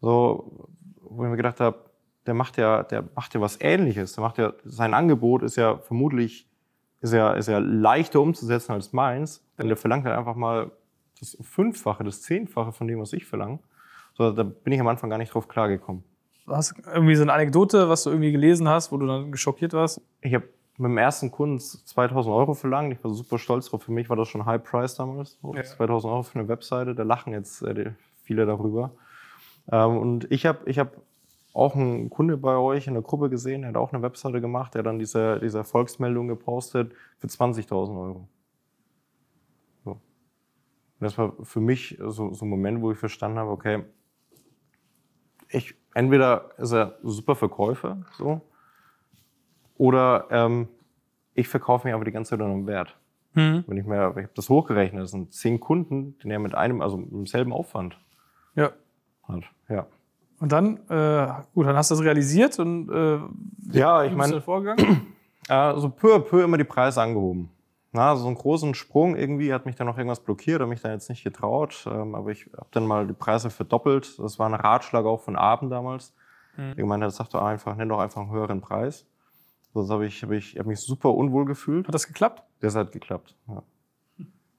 so, 0.00 0.68
wo 1.00 1.24
ich 1.24 1.30
mir 1.30 1.36
gedacht 1.36 1.60
habe, 1.60 1.88
der 2.26 2.34
macht 2.34 2.56
ja, 2.58 2.82
der 2.82 3.04
macht 3.14 3.34
ja 3.34 3.40
was 3.40 3.58
Ähnliches. 3.60 4.12
Der 4.12 4.22
macht 4.22 4.38
ja, 4.38 4.52
sein 4.62 4.94
Angebot 4.94 5.42
ist 5.42 5.56
ja 5.56 5.78
vermutlich, 5.78 6.46
ist 7.00 7.14
ja, 7.14 7.32
ist 7.32 7.48
ja 7.48 7.58
leichter 7.58 8.20
umzusetzen 8.20 8.72
als 8.72 8.92
meins, 8.92 9.44
denn 9.56 9.68
der 9.68 9.76
verlangt 9.76 10.04
halt 10.04 10.16
einfach 10.16 10.36
mal 10.36 10.70
das 11.20 11.36
Fünffache, 11.40 12.04
das 12.04 12.22
Zehnfache 12.22 12.72
von 12.72 12.86
dem, 12.86 13.00
was 13.00 13.12
ich 13.12 13.26
verlange. 13.26 13.58
So, 14.14 14.30
da 14.32 14.42
bin 14.42 14.72
ich 14.72 14.80
am 14.80 14.88
Anfang 14.88 15.10
gar 15.10 15.18
nicht 15.18 15.32
drauf 15.32 15.48
klargekommen. 15.48 16.02
Hast 16.46 16.76
du 16.76 16.90
irgendwie 16.90 17.14
so 17.14 17.22
eine 17.22 17.32
Anekdote, 17.32 17.88
was 17.88 18.04
du 18.04 18.10
irgendwie 18.10 18.32
gelesen 18.32 18.68
hast, 18.68 18.90
wo 18.90 18.96
du 18.96 19.06
dann 19.06 19.30
geschockiert 19.30 19.72
warst? 19.74 20.00
Ich 20.20 20.34
habe 20.34 20.48
mit 20.78 20.90
dem 20.90 20.98
ersten 20.98 21.30
Kunden 21.30 21.58
2000 21.58 22.34
Euro 22.34 22.54
verlangt. 22.54 22.92
Ich 22.92 23.02
war 23.04 23.10
super 23.12 23.38
stolz 23.38 23.68
drauf. 23.68 23.82
Für 23.82 23.92
mich 23.92 24.08
war 24.08 24.16
das 24.16 24.28
schon 24.28 24.46
High 24.46 24.62
Price 24.62 24.94
damals. 24.94 25.38
Ja. 25.42 25.62
2000 25.62 26.12
Euro 26.12 26.22
für 26.22 26.38
eine 26.38 26.48
Webseite. 26.48 26.94
Da 26.94 27.02
lachen 27.02 27.32
jetzt 27.32 27.62
äh, 27.62 27.92
viele 28.22 28.46
darüber. 28.46 28.92
Ähm, 29.70 29.98
und 29.98 30.30
ich 30.30 30.46
habe 30.46 30.60
ich 30.66 30.78
hab 30.78 30.96
auch 31.52 31.74
einen 31.74 32.08
Kunde 32.10 32.36
bei 32.36 32.56
euch 32.56 32.86
in 32.86 32.94
der 32.94 33.02
Gruppe 33.02 33.28
gesehen, 33.28 33.62
der 33.62 33.70
hat 33.70 33.76
auch 33.76 33.92
eine 33.92 34.02
Webseite 34.02 34.40
gemacht, 34.40 34.74
der 34.74 34.80
hat 34.80 34.86
dann 34.86 34.98
diese, 34.98 35.40
diese 35.40 35.58
Erfolgsmeldung 35.58 36.28
gepostet 36.28 36.92
für 37.18 37.26
20.000 37.26 38.00
Euro. 38.00 38.28
Und 41.00 41.04
das 41.04 41.16
war 41.16 41.32
für 41.42 41.60
mich 41.60 41.96
so, 42.00 42.32
so 42.32 42.44
ein 42.44 42.48
Moment, 42.48 42.80
wo 42.80 42.90
ich 42.90 42.98
verstanden 42.98 43.38
habe, 43.38 43.50
okay, 43.50 43.84
ich, 45.48 45.74
entweder 45.94 46.50
ist 46.58 46.72
er 46.72 46.98
super 47.02 47.34
Verkäufer, 47.34 47.98
so, 48.16 48.40
oder 49.76 50.26
ähm, 50.30 50.68
ich 51.34 51.48
verkaufe 51.48 51.86
mich 51.86 51.94
aber 51.94 52.04
die 52.04 52.10
ganze 52.10 52.30
Zeit 52.30 52.40
unter 52.40 52.52
einem 52.52 52.66
Wert. 52.66 52.96
Mhm. 53.34 53.64
Wenn 53.66 53.76
ich 53.76 53.86
mir, 53.86 54.10
ich 54.10 54.24
habe 54.24 54.30
das 54.34 54.48
hochgerechnet, 54.48 55.02
das 55.02 55.12
sind 55.12 55.32
zehn 55.32 55.60
Kunden, 55.60 56.18
die 56.18 56.28
er 56.28 56.40
mit 56.40 56.54
einem, 56.54 56.82
also 56.82 56.96
mit 56.96 57.12
demselben 57.12 57.52
Aufwand 57.52 57.96
ja. 58.56 58.72
hat. 59.22 59.44
Ja. 59.68 59.86
Und 60.40 60.52
dann, 60.52 60.78
äh, 60.88 61.28
gut, 61.54 61.66
dann 61.66 61.76
hast 61.76 61.90
du 61.90 61.94
das 61.94 62.04
realisiert 62.04 62.58
und 62.58 62.90
äh, 62.90 63.20
ja, 63.76 64.04
ich 64.04 64.14
meine, 64.14 64.40
vorgegangen? 64.40 65.06
So 65.48 65.88
peu 65.88 66.14
à 66.14 66.18
peu 66.18 66.44
immer 66.44 66.58
die 66.58 66.64
Preise 66.64 67.00
angehoben. 67.00 67.48
Na, 67.90 68.16
so 68.16 68.26
einen 68.26 68.36
großen 68.36 68.74
Sprung 68.74 69.16
irgendwie 69.16 69.52
hat 69.52 69.64
mich 69.64 69.74
dann 69.74 69.86
noch 69.86 69.96
irgendwas 69.96 70.20
blockiert, 70.20 70.60
habe 70.60 70.68
mich 70.68 70.82
dann 70.82 70.92
jetzt 70.92 71.08
nicht 71.08 71.24
getraut. 71.24 71.86
Ähm, 71.90 72.14
aber 72.14 72.30
ich 72.30 72.46
habe 72.54 72.68
dann 72.70 72.86
mal 72.86 73.06
die 73.06 73.14
Preise 73.14 73.48
verdoppelt. 73.48 74.18
Das 74.18 74.38
war 74.38 74.48
ein 74.48 74.54
Ratschlag 74.54 75.06
auch 75.06 75.22
von 75.22 75.36
Abend 75.36 75.72
damals. 75.72 76.12
Mhm. 76.56 76.70
Ich 76.70 76.76
gemeint, 76.76 77.02
das 77.02 77.16
sagt 77.16 77.32
doch 77.32 77.42
einfach, 77.42 77.74
nenn 77.76 77.88
doch 77.88 78.00
einfach 78.00 78.20
einen 78.20 78.30
höheren 78.30 78.60
Preis. 78.60 79.06
Sonst 79.72 79.90
habe 79.90 80.06
ich, 80.06 80.22
hab 80.22 80.30
ich 80.32 80.58
hab 80.58 80.66
mich 80.66 80.80
super 80.80 81.14
unwohl 81.14 81.46
gefühlt. 81.46 81.86
Hat 81.86 81.94
das 81.94 82.06
geklappt? 82.06 82.42
Das 82.60 82.74
hat 82.74 82.92
geklappt, 82.92 83.34
ja. 83.48 83.62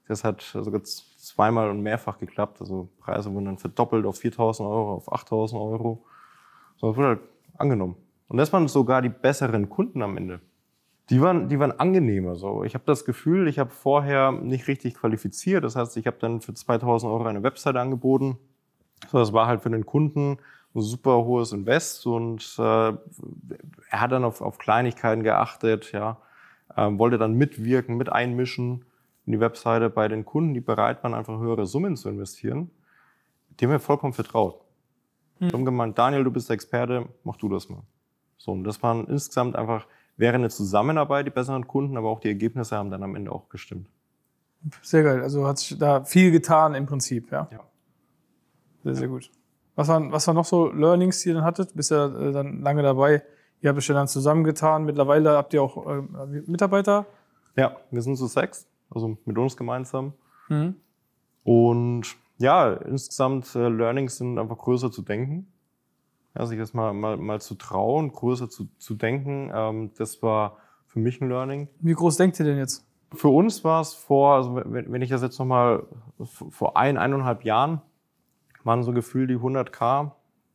Das 0.08 0.24
hat 0.24 0.42
sogar 0.42 0.82
zweimal 0.82 1.70
und 1.70 1.82
mehrfach 1.82 2.18
geklappt. 2.18 2.60
Also 2.60 2.88
Preise 2.98 3.32
wurden 3.32 3.44
dann 3.44 3.58
verdoppelt 3.58 4.06
auf 4.06 4.18
4.000 4.18 4.68
Euro, 4.68 4.94
auf 4.94 5.12
8.000 5.12 5.54
Euro. 5.54 6.04
So, 6.78 6.88
das 6.88 6.96
wurde 6.96 7.08
halt 7.08 7.20
angenommen. 7.58 7.94
Und 8.26 8.38
das 8.38 8.52
waren 8.52 8.66
sogar 8.66 9.02
die 9.02 9.08
besseren 9.08 9.68
Kunden 9.68 10.02
am 10.02 10.16
Ende. 10.16 10.40
Die 11.10 11.20
waren, 11.20 11.48
die 11.48 11.58
waren 11.58 11.72
angenehmer. 11.72 12.36
So. 12.36 12.64
Ich 12.64 12.74
habe 12.74 12.84
das 12.86 13.04
Gefühl, 13.04 13.48
ich 13.48 13.58
habe 13.58 13.70
vorher 13.70 14.32
nicht 14.32 14.68
richtig 14.68 14.94
qualifiziert. 14.94 15.64
Das 15.64 15.76
heißt, 15.76 15.96
ich 15.96 16.06
habe 16.06 16.18
dann 16.20 16.40
für 16.40 16.54
2000 16.54 17.12
Euro 17.12 17.24
eine 17.24 17.42
Webseite 17.42 17.80
angeboten. 17.80 18.38
So, 19.10 19.18
das 19.18 19.32
war 19.32 19.46
halt 19.46 19.62
für 19.62 19.70
den 19.70 19.86
Kunden 19.86 20.38
ein 20.74 20.82
super 20.82 21.24
hohes 21.24 21.52
Invest 21.52 22.06
und 22.06 22.54
äh, 22.58 22.62
er 22.62 22.96
hat 23.90 24.12
dann 24.12 24.24
auf, 24.24 24.40
auf 24.40 24.58
Kleinigkeiten 24.58 25.22
geachtet, 25.22 25.90
ja, 25.92 26.18
ähm, 26.76 26.98
wollte 26.98 27.18
dann 27.18 27.34
mitwirken, 27.34 27.96
mit 27.96 28.10
einmischen 28.10 28.84
in 29.26 29.32
die 29.32 29.40
Webseite 29.40 29.90
bei 29.90 30.08
den 30.08 30.24
Kunden, 30.24 30.54
die 30.54 30.60
bereit 30.60 31.02
waren, 31.02 31.14
einfach 31.14 31.38
höhere 31.38 31.66
Summen 31.66 31.96
zu 31.96 32.08
investieren. 32.08 32.70
Dem 33.60 33.68
haben 33.68 33.74
wir 33.74 33.80
vollkommen 33.80 34.12
vertraut. 34.12 34.60
Hm. 35.38 35.48
Wir 35.48 35.52
haben 35.52 35.64
gemeint, 35.64 35.98
Daniel, 35.98 36.24
du 36.24 36.30
bist 36.30 36.48
der 36.48 36.54
Experte, 36.54 37.08
mach 37.24 37.36
du 37.36 37.48
das 37.48 37.68
mal. 37.68 37.82
So, 38.36 38.52
und 38.52 38.64
das 38.64 38.82
waren 38.82 39.06
insgesamt 39.08 39.56
einfach, 39.56 39.86
wäre 40.20 40.34
eine 40.34 40.50
Zusammenarbeit, 40.50 41.26
die 41.26 41.30
besseren 41.30 41.66
Kunden, 41.66 41.96
aber 41.96 42.08
auch 42.10 42.20
die 42.20 42.28
Ergebnisse 42.28 42.76
haben 42.76 42.90
dann 42.90 43.02
am 43.02 43.16
Ende 43.16 43.32
auch 43.32 43.48
gestimmt. 43.48 43.88
Sehr 44.82 45.02
geil. 45.02 45.22
Also 45.22 45.46
hat 45.46 45.58
sich 45.58 45.78
da 45.78 46.04
viel 46.04 46.30
getan 46.30 46.74
im 46.74 46.86
Prinzip, 46.86 47.32
ja? 47.32 47.48
Ja. 47.50 47.60
Sehr, 48.84 48.94
sehr 48.94 49.08
gut. 49.08 49.30
Was 49.74 49.88
waren, 49.88 50.12
was 50.12 50.26
waren 50.26 50.36
noch 50.36 50.44
so 50.44 50.70
Learnings, 50.70 51.22
die 51.22 51.30
ihr 51.30 51.34
dann 51.34 51.44
hattet? 51.44 51.74
Bist 51.74 51.90
ja 51.90 52.06
äh, 52.06 52.32
dann 52.32 52.60
lange 52.60 52.82
dabei. 52.82 53.22
Ihr 53.62 53.70
habt 53.70 53.78
euch 53.78 53.88
ja 53.88 53.94
dann 53.94 54.08
zusammengetan. 54.08 54.84
Mittlerweile 54.84 55.30
habt 55.30 55.54
ihr 55.54 55.62
auch 55.62 55.86
äh, 55.86 56.02
Mitarbeiter. 56.46 57.06
Ja, 57.56 57.76
wir 57.90 58.02
sind 58.02 58.16
zu 58.16 58.26
sechs, 58.26 58.68
also 58.90 59.16
mit 59.24 59.38
uns 59.38 59.56
gemeinsam. 59.56 60.12
Mhm. 60.48 60.76
Und 61.44 62.16
ja, 62.38 62.74
insgesamt 62.74 63.54
äh, 63.54 63.68
Learnings 63.68 64.18
sind 64.18 64.38
einfach 64.38 64.58
größer 64.58 64.90
zu 64.90 65.00
denken. 65.00 65.49
Ja, 66.36 66.46
sich 66.46 66.58
das 66.58 66.74
mal, 66.74 66.92
mal, 66.92 67.16
mal 67.16 67.40
zu 67.40 67.56
trauen, 67.56 68.12
größer 68.12 68.48
zu, 68.48 68.68
zu 68.78 68.94
denken. 68.94 69.50
Ähm, 69.52 69.90
das 69.98 70.22
war 70.22 70.58
für 70.86 71.00
mich 71.00 71.20
ein 71.20 71.28
Learning. 71.28 71.68
Wie 71.80 71.94
groß 71.94 72.16
denkt 72.16 72.38
ihr 72.38 72.46
denn 72.46 72.58
jetzt? 72.58 72.86
Für 73.12 73.28
uns 73.28 73.64
war 73.64 73.80
es 73.80 73.94
vor, 73.94 74.34
also 74.36 74.54
wenn, 74.54 74.92
wenn 74.92 75.02
ich 75.02 75.10
das 75.10 75.22
jetzt 75.22 75.38
nochmal 75.38 75.84
vor 76.18 76.76
ein, 76.76 76.96
eineinhalb 76.96 77.44
Jahren 77.44 77.82
waren 78.62 78.82
so 78.82 78.92
gefühlt 78.92 79.30
die 79.30 79.36
100k, 79.36 80.12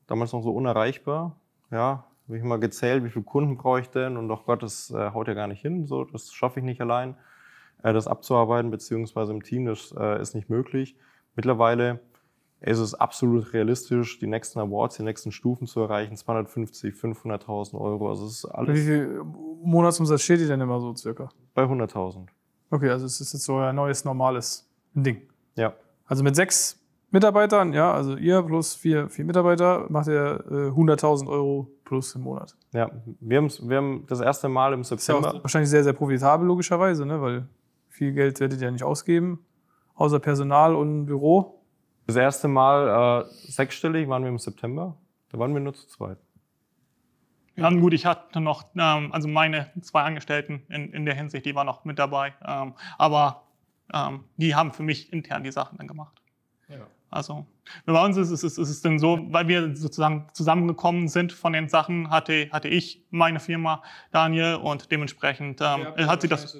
damals 0.07 0.31
noch 0.31 0.41
so 0.41 0.51
unerreichbar. 0.51 1.35
Ja, 1.71 2.05
habe 2.27 2.37
ich 2.37 2.43
mal 2.43 2.59
gezählt, 2.59 3.03
wie 3.03 3.09
viele 3.09 3.25
Kunden 3.25 3.57
brauche 3.57 3.81
ich 3.81 3.89
denn? 3.89 4.17
Und 4.17 4.27
doch 4.27 4.45
Gott, 4.45 4.63
das 4.63 4.91
äh, 4.91 5.11
haut 5.11 5.27
ja 5.27 5.33
gar 5.33 5.47
nicht 5.47 5.61
hin, 5.61 5.85
so, 5.85 6.05
das 6.05 6.31
schaffe 6.31 6.59
ich 6.59 6.65
nicht 6.65 6.81
allein. 6.81 7.15
Äh, 7.83 7.93
das 7.93 8.07
abzuarbeiten, 8.07 8.71
beziehungsweise 8.71 9.31
im 9.31 9.43
Team, 9.43 9.65
das 9.65 9.93
äh, 9.97 10.21
ist 10.21 10.35
nicht 10.35 10.49
möglich. 10.49 10.95
Mittlerweile 11.35 11.99
ist 12.65 12.79
es 12.79 12.95
absolut 12.95 13.53
realistisch, 13.53 14.19
die 14.19 14.27
nächsten 14.27 14.59
Awards, 14.59 14.97
die 14.97 15.03
nächsten 15.03 15.31
Stufen 15.31 15.67
zu 15.67 15.81
erreichen, 15.81 16.17
250, 16.17 16.95
500.000 16.95 17.79
Euro. 17.79 18.09
Also 18.09 18.25
es 18.25 18.43
ist 18.43 18.45
alles. 18.45 18.75
Wie 18.75 18.83
viel 18.83 19.21
Monatsumsatz 19.63 20.21
steht 20.21 20.39
ihr 20.39 20.47
denn 20.47 20.61
immer 20.61 20.79
so 20.79 20.95
circa? 20.95 21.29
Bei 21.53 21.63
100.000. 21.63 22.27
Okay, 22.71 22.89
also 22.89 23.05
es 23.05 23.21
ist 23.21 23.33
jetzt 23.33 23.45
so 23.45 23.57
ein 23.57 23.75
neues, 23.75 24.03
normales 24.05 24.67
Ding. 24.93 25.21
Ja. 25.55 25.73
Also 26.05 26.23
mit 26.23 26.35
sechs 26.35 26.79
Mitarbeitern, 27.11 27.71
ja, 27.73 27.93
also 27.93 28.17
ihr 28.17 28.41
plus 28.41 28.75
vier, 28.75 29.09
vier 29.09 29.25
Mitarbeiter, 29.25 29.85
macht 29.89 30.07
ihr 30.07 30.43
äh, 30.49 30.69
100.000 30.69 31.27
Euro 31.29 31.67
plus 31.85 32.15
im 32.15 32.23
Monat. 32.23 32.55
Ja, 32.73 32.89
wir, 33.21 33.41
wir 33.43 33.77
haben 33.77 34.05
das 34.07 34.19
erste 34.19 34.49
Mal 34.49 34.73
im 34.73 34.83
September. 34.83 35.27
Ist 35.29 35.33
ja 35.35 35.43
wahrscheinlich 35.43 35.69
sehr, 35.69 35.83
sehr 35.83 35.93
profitabel, 35.93 36.45
logischerweise, 36.47 37.05
ne? 37.05 37.21
weil 37.21 37.47
viel 37.89 38.11
Geld 38.11 38.39
werdet 38.39 38.59
ihr 38.59 38.65
ja 38.65 38.71
nicht 38.71 38.83
ausgeben, 38.83 39.45
außer 39.93 40.19
Personal 40.19 40.75
und 40.75 41.05
Büro. 41.05 41.54
Das 42.07 42.15
erste 42.15 42.47
Mal 42.47 43.25
äh, 43.25 43.51
sechsstellig 43.51 44.07
waren 44.07 44.23
wir 44.23 44.29
im 44.29 44.37
September, 44.37 44.97
da 45.29 45.39
waren 45.39 45.53
wir 45.53 45.59
nur 45.59 45.73
zu 45.73 45.87
zweit. 45.87 46.17
Ja, 47.55 47.69
gut, 47.69 47.93
ich 47.93 48.05
hatte 48.05 48.41
noch, 48.41 48.65
ähm, 48.75 49.13
also 49.13 49.27
meine 49.27 49.71
zwei 49.81 50.03
Angestellten 50.03 50.63
in, 50.69 50.91
in 50.91 51.05
der 51.05 51.15
Hinsicht, 51.15 51.45
die 51.45 51.55
waren 51.55 51.65
noch 51.65 51.85
mit 51.85 51.97
dabei. 51.97 52.33
Ähm, 52.45 52.73
aber 52.97 53.43
ähm, 53.93 54.25
die 54.35 54.55
haben 54.55 54.73
für 54.73 54.83
mich 54.83 55.13
intern 55.13 55.43
die 55.43 55.51
Sachen 55.51 55.77
dann 55.77 55.87
gemacht. 55.87 56.21
Ja. 56.67 56.85
Also 57.09 57.45
bei 57.85 58.03
uns 58.03 58.17
ist 58.17 58.31
es, 58.31 58.43
ist, 58.43 58.57
ist 58.57 58.69
es 58.69 58.81
dann 58.81 58.99
so, 58.99 59.19
weil 59.29 59.47
wir 59.47 59.75
sozusagen 59.75 60.27
zusammengekommen 60.33 61.07
sind 61.07 61.31
von 61.31 61.53
den 61.53 61.69
Sachen, 61.69 62.09
hatte, 62.09 62.49
hatte 62.51 62.67
ich 62.67 63.03
meine 63.09 63.39
Firma, 63.39 63.81
Daniel, 64.11 64.55
und 64.55 64.91
dementsprechend 64.91 65.61
ähm, 65.61 66.07
hat 66.07 66.21
sie 66.21 66.27
das. 66.27 66.51
So 66.51 66.59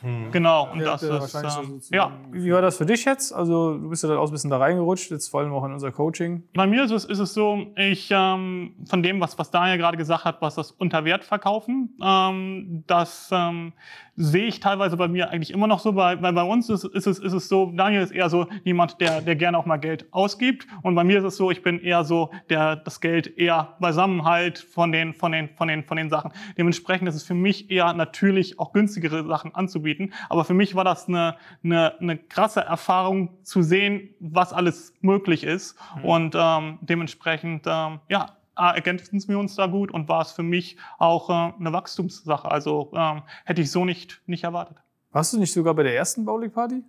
hm. 0.00 0.32
Genau, 0.32 0.72
und 0.72 0.80
das 0.80 1.02
ist. 1.02 1.34
Ähm, 1.34 1.80
so 1.80 1.94
ja. 1.94 2.12
Wie 2.32 2.52
war 2.52 2.60
das 2.60 2.76
für 2.76 2.86
dich 2.86 3.04
jetzt? 3.04 3.32
Also, 3.32 3.78
du 3.78 3.88
bist 3.88 4.02
ja 4.02 4.08
da 4.08 4.18
auch 4.18 4.26
ein 4.26 4.32
bisschen 4.32 4.50
da 4.50 4.58
reingerutscht, 4.58 5.10
jetzt 5.10 5.28
vor 5.28 5.40
allem 5.40 5.52
auch 5.52 5.64
in 5.64 5.72
unser 5.72 5.92
Coaching. 5.92 6.42
Bei 6.54 6.66
mir 6.66 6.84
ist 6.84 6.90
es, 6.90 7.04
ist 7.04 7.18
es 7.18 7.34
so, 7.34 7.66
ich 7.76 8.08
ähm, 8.10 8.74
von 8.86 9.02
dem, 9.02 9.20
was, 9.20 9.38
was 9.38 9.50
Daniel 9.50 9.78
gerade 9.78 9.96
gesagt 9.96 10.24
hat, 10.24 10.42
was 10.42 10.56
das 10.56 10.72
unter 10.72 11.04
Wert 11.04 11.24
verkaufen, 11.24 11.96
ähm, 12.02 12.84
das 12.86 13.30
ähm, 13.32 13.72
sehe 14.16 14.46
ich 14.46 14.60
teilweise 14.60 14.96
bei 14.96 15.08
mir 15.08 15.30
eigentlich 15.30 15.52
immer 15.52 15.66
noch 15.66 15.80
so, 15.80 15.94
weil, 15.96 16.20
weil 16.22 16.32
bei 16.32 16.42
uns 16.42 16.68
ist, 16.68 16.84
ist, 16.84 17.06
es, 17.06 17.18
ist 17.18 17.32
es 17.32 17.48
so, 17.48 17.72
Daniel 17.74 18.02
ist 18.02 18.12
eher 18.12 18.30
so 18.30 18.46
jemand, 18.62 19.00
der, 19.00 19.20
der 19.20 19.36
gerne 19.36 19.58
auch 19.58 19.66
mal 19.66 19.76
Geld 19.76 20.06
ausgibt. 20.14 20.66
Und 20.82 20.94
bei 20.94 21.04
mir 21.04 21.18
ist 21.18 21.24
es 21.24 21.36
so, 21.36 21.50
ich 21.50 21.62
bin 21.62 21.80
eher 21.80 22.04
so, 22.04 22.30
der 22.48 22.76
das 22.76 23.00
Geld 23.00 23.38
eher 23.38 23.76
beisammen 23.80 24.24
halt 24.24 24.58
von 24.58 24.92
den, 24.92 25.12
von 25.12 25.32
den, 25.32 25.48
von 25.50 25.68
den, 25.68 25.84
von 25.84 25.96
den 25.96 26.10
Sachen. 26.10 26.32
Dementsprechend 26.56 27.08
ist 27.08 27.16
es 27.16 27.24
für 27.24 27.34
mich 27.34 27.70
eher 27.70 27.92
natürlich, 27.92 28.58
auch 28.58 28.72
günstigere 28.72 29.26
Sachen 29.26 29.54
anzubieten. 29.54 30.12
Aber 30.28 30.44
für 30.44 30.54
mich 30.54 30.74
war 30.74 30.84
das 30.84 31.08
eine, 31.08 31.36
eine, 31.62 31.98
eine 32.00 32.16
krasse 32.16 32.60
Erfahrung 32.60 33.42
zu 33.42 33.62
sehen, 33.62 34.14
was 34.20 34.52
alles 34.52 34.94
möglich 35.00 35.44
ist. 35.44 35.76
Mhm. 35.96 36.04
Und 36.04 36.34
ähm, 36.38 36.78
dementsprechend, 36.82 37.66
ähm, 37.66 38.00
ja, 38.08 38.36
ergänzen 38.56 39.20
wir 39.26 39.38
uns 39.38 39.56
da 39.56 39.66
gut 39.66 39.90
und 39.90 40.08
war 40.08 40.22
es 40.22 40.32
für 40.32 40.42
mich 40.42 40.76
auch 40.98 41.28
äh, 41.28 41.52
eine 41.58 41.72
Wachstumssache. 41.72 42.50
Also 42.50 42.92
ähm, 42.94 43.22
hätte 43.44 43.62
ich 43.62 43.70
so 43.70 43.84
nicht, 43.84 44.22
nicht 44.26 44.44
erwartet. 44.44 44.76
Warst 45.10 45.32
du 45.32 45.38
nicht 45.38 45.52
sogar 45.52 45.74
bei 45.74 45.82
der 45.82 45.96
ersten 45.96 46.24
Baulig 46.24 46.52
Party 46.52 46.82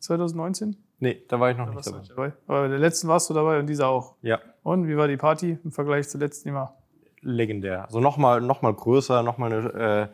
2019? 0.00 0.76
Nee, 0.98 1.22
da 1.28 1.38
war 1.38 1.50
ich 1.50 1.56
noch 1.56 1.66
da 1.66 1.74
nicht 1.74 1.86
dabei. 1.86 1.98
Nicht 1.98 2.10
dabei. 2.10 2.32
Aber 2.46 2.62
bei 2.62 2.68
der 2.68 2.78
letzten 2.78 3.08
warst 3.08 3.28
du 3.28 3.34
dabei 3.34 3.58
und 3.58 3.66
dieser 3.66 3.88
auch. 3.88 4.14
Ja. 4.22 4.40
Und 4.62 4.88
wie 4.88 4.96
war 4.96 5.08
die 5.08 5.16
Party 5.16 5.58
im 5.62 5.70
Vergleich 5.72 6.08
zum 6.08 6.20
letzten 6.20 6.48
Jahr? 6.48 6.76
Legendär. 7.20 7.84
Also 7.84 8.00
nochmal 8.00 8.40
noch 8.40 8.62
mal 8.62 8.72
größer, 8.72 9.22
nochmal 9.22 9.52
eine, 9.52 10.10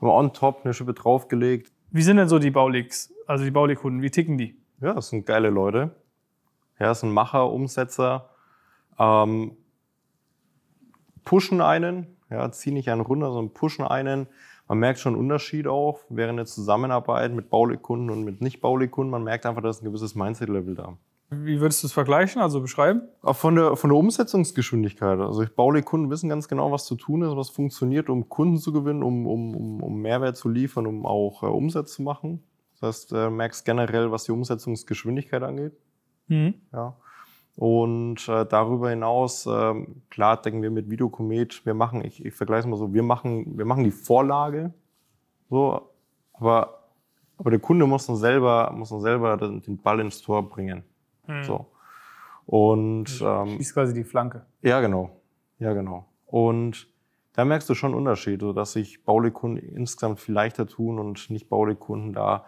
äh, 0.00 0.06
on 0.06 0.32
top 0.32 0.60
eine 0.64 0.74
Schippe 0.74 0.94
draufgelegt. 0.94 1.72
Wie 1.90 2.02
sind 2.02 2.16
denn 2.16 2.28
so 2.28 2.38
die 2.38 2.50
Bauleaks, 2.50 3.12
also 3.26 3.44
die 3.44 3.50
Baulig-Kunden? 3.50 4.02
Wie 4.02 4.10
ticken 4.10 4.36
die? 4.38 4.60
Ja, 4.80 4.94
das 4.94 5.08
sind 5.08 5.26
geile 5.26 5.50
Leute. 5.50 5.94
Ja, 6.78 6.86
das 6.86 7.00
sind 7.00 7.12
Macher, 7.12 7.50
Umsetzer. 7.50 8.30
Ähm, 8.98 9.56
pushen 11.24 11.60
einen, 11.60 12.16
ja, 12.30 12.50
ziehen 12.52 12.74
nicht 12.74 12.90
einen 12.90 13.00
runter, 13.00 13.32
sondern 13.32 13.54
pushen 13.54 13.84
einen. 13.84 14.26
Man 14.68 14.78
merkt 14.78 14.98
schon 14.98 15.14
einen 15.14 15.22
Unterschied 15.22 15.66
auch 15.66 16.00
während 16.08 16.38
der 16.38 16.46
Zusammenarbeit 16.46 17.32
mit 17.32 17.50
Baulig-Kunden 17.50 18.10
und 18.10 18.24
mit 18.24 18.40
Nicht-Baulig-Kunden. 18.40 19.10
Man 19.10 19.24
merkt 19.24 19.44
einfach, 19.46 19.62
dass 19.62 19.82
ein 19.82 19.84
gewisses 19.84 20.14
Mindset-Level 20.14 20.74
da. 20.74 20.96
Wie 21.30 21.60
würdest 21.60 21.82
du 21.82 21.86
es 21.86 21.92
vergleichen, 21.92 22.40
also 22.40 22.60
beschreiben? 22.60 23.02
Auch 23.22 23.36
von 23.36 23.56
der, 23.56 23.76
von 23.76 23.90
der 23.90 23.98
Umsetzungsgeschwindigkeit. 23.98 25.18
Also 25.18 25.44
Baulig-Kunden 25.54 26.10
wissen 26.10 26.28
ganz 26.28 26.48
genau, 26.48 26.70
was 26.70 26.84
zu 26.86 26.94
tun 26.94 27.22
ist, 27.22 27.36
was 27.36 27.50
funktioniert, 27.50 28.08
um 28.08 28.28
Kunden 28.28 28.58
zu 28.58 28.72
gewinnen, 28.72 29.02
um, 29.02 29.26
um, 29.26 29.56
um, 29.56 29.82
um 29.82 30.00
Mehrwert 30.00 30.36
zu 30.36 30.48
liefern, 30.48 30.86
um 30.86 31.06
auch 31.06 31.42
äh, 31.42 31.46
Umsatz 31.46 31.94
zu 31.94 32.02
machen. 32.02 32.42
Das 32.74 32.88
heißt, 32.88 33.12
äh, 33.12 33.30
merkst 33.30 33.64
generell, 33.64 34.10
was 34.10 34.24
die 34.24 34.32
Umsetzungsgeschwindigkeit 34.32 35.42
angeht. 35.42 35.72
Mhm. 36.28 36.54
Ja. 36.72 36.96
Und 37.56 38.28
äh, 38.28 38.44
darüber 38.46 38.90
hinaus, 38.90 39.46
äh, 39.46 39.74
klar 40.10 40.42
denken 40.42 40.62
wir 40.62 40.70
mit 40.70 40.90
Videokomet, 40.90 41.64
wir 41.64 41.74
machen, 41.74 42.04
ich, 42.04 42.24
ich 42.24 42.34
vergleiche 42.34 42.60
es 42.60 42.66
mal 42.66 42.76
so, 42.76 42.92
wir 42.92 43.04
machen, 43.04 43.56
wir 43.56 43.64
machen 43.64 43.84
die 43.84 43.92
Vorlage, 43.92 44.74
so, 45.50 45.88
aber, 46.32 46.82
aber 47.38 47.50
der 47.50 47.60
Kunde 47.60 47.86
muss 47.86 48.06
dann 48.06 48.16
selber, 48.16 48.72
muss 48.74 48.88
dann 48.88 49.00
selber 49.00 49.36
den, 49.36 49.62
den 49.62 49.78
Ball 49.78 50.00
ins 50.00 50.20
Tor 50.20 50.48
bringen. 50.48 50.82
Hm. 51.26 51.44
So. 51.44 51.66
Und 52.46 53.22
ähm, 53.24 53.58
ist 53.58 53.72
quasi 53.72 53.94
die 53.94 54.04
Flanke. 54.04 54.44
Ja, 54.62 54.80
genau. 54.80 55.10
Ja, 55.60 55.72
genau. 55.72 56.06
Und 56.26 56.88
da 57.34 57.44
merkst 57.44 57.68
du 57.68 57.74
schon 57.74 57.92
einen 57.92 57.98
Unterschied, 57.98 58.40
so 58.40 58.52
dass 58.52 58.72
sich 58.72 59.04
Baulekunden 59.04 59.58
insgesamt 59.58 60.20
viel 60.20 60.34
leichter 60.34 60.66
tun 60.66 60.98
und 60.98 61.30
nicht 61.30 61.48
Baulekunden 61.48 62.12
da 62.12 62.44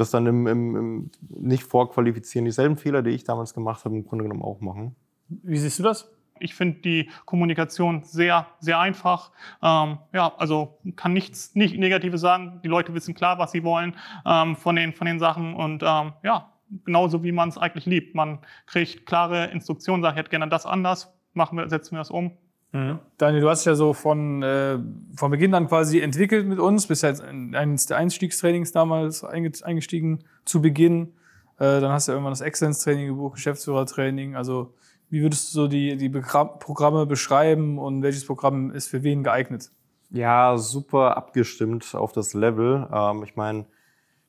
das 0.00 0.10
dann 0.10 0.26
im, 0.26 0.46
im, 0.46 0.76
im 0.76 1.10
nicht 1.28 1.64
vorqualifizieren, 1.64 2.44
dieselben 2.44 2.76
Fehler, 2.76 3.02
die 3.02 3.10
ich 3.10 3.24
damals 3.24 3.54
gemacht 3.54 3.84
habe, 3.84 3.96
im 3.96 4.04
Grunde 4.04 4.24
genommen 4.24 4.42
auch 4.42 4.60
machen. 4.60 4.96
Wie 5.28 5.58
siehst 5.58 5.78
du 5.78 5.82
das? 5.82 6.10
Ich 6.40 6.54
finde 6.54 6.80
die 6.80 7.10
Kommunikation 7.24 8.04
sehr, 8.04 8.46
sehr 8.60 8.78
einfach. 8.78 9.32
Ähm, 9.62 9.98
ja, 10.12 10.32
also 10.36 10.78
kann 10.94 11.12
nichts 11.12 11.54
nicht 11.54 11.76
Negatives 11.76 12.20
sagen. 12.20 12.60
Die 12.62 12.68
Leute 12.68 12.94
wissen 12.94 13.14
klar, 13.14 13.38
was 13.38 13.52
sie 13.52 13.64
wollen 13.64 13.96
ähm, 14.24 14.54
von, 14.56 14.76
den, 14.76 14.92
von 14.92 15.06
den 15.06 15.18
Sachen. 15.18 15.54
Und 15.54 15.82
ähm, 15.82 16.12
ja, 16.22 16.52
genauso 16.84 17.22
wie 17.24 17.32
man 17.32 17.48
es 17.48 17.58
eigentlich 17.58 17.86
liebt. 17.86 18.14
Man 18.14 18.38
kriegt 18.66 19.06
klare 19.06 19.46
Instruktionen, 19.46 20.02
sagt, 20.02 20.14
ich 20.14 20.20
hätte 20.20 20.30
gerne 20.30 20.48
das 20.48 20.66
anders, 20.66 21.12
machen 21.34 21.58
wir, 21.58 21.68
setzen 21.68 21.92
wir 21.92 21.98
das 21.98 22.10
um. 22.10 22.32
Mhm. 22.72 22.98
Daniel, 23.16 23.42
du 23.42 23.48
hast 23.48 23.64
ja 23.64 23.74
so 23.74 23.94
von, 23.94 24.42
äh, 24.42 24.78
von 25.16 25.30
Beginn 25.30 25.54
an 25.54 25.68
quasi 25.68 26.00
entwickelt 26.00 26.46
mit 26.46 26.58
uns, 26.58 26.86
bist 26.86 27.02
ja 27.02 27.10
in 27.10 27.54
eines 27.54 27.86
der 27.86 27.96
Einstiegstrainings 27.96 28.72
damals 28.72 29.24
eingestiegen 29.24 30.24
zu 30.44 30.60
Beginn. 30.60 31.14
Äh, 31.58 31.80
dann 31.80 31.90
hast 31.90 32.06
du 32.06 32.12
ja 32.12 32.16
irgendwann 32.16 32.32
das 32.32 32.42
Exzellenztraining 32.42 33.08
gebucht, 33.08 33.36
Geschäftsführertraining. 33.36 34.36
Also 34.36 34.74
Wie 35.10 35.22
würdest 35.22 35.48
du 35.48 35.62
so 35.62 35.68
die, 35.68 35.96
die 35.96 36.10
Programme 36.10 37.06
beschreiben 37.06 37.78
und 37.78 38.02
welches 38.02 38.26
Programm 38.26 38.70
ist 38.70 38.88
für 38.88 39.02
wen 39.02 39.24
geeignet? 39.24 39.70
Ja, 40.10 40.56
super 40.58 41.16
abgestimmt 41.16 41.94
auf 41.94 42.12
das 42.12 42.34
Level. 42.34 42.86
Ähm, 42.92 43.22
ich 43.24 43.36
meine, 43.36 43.66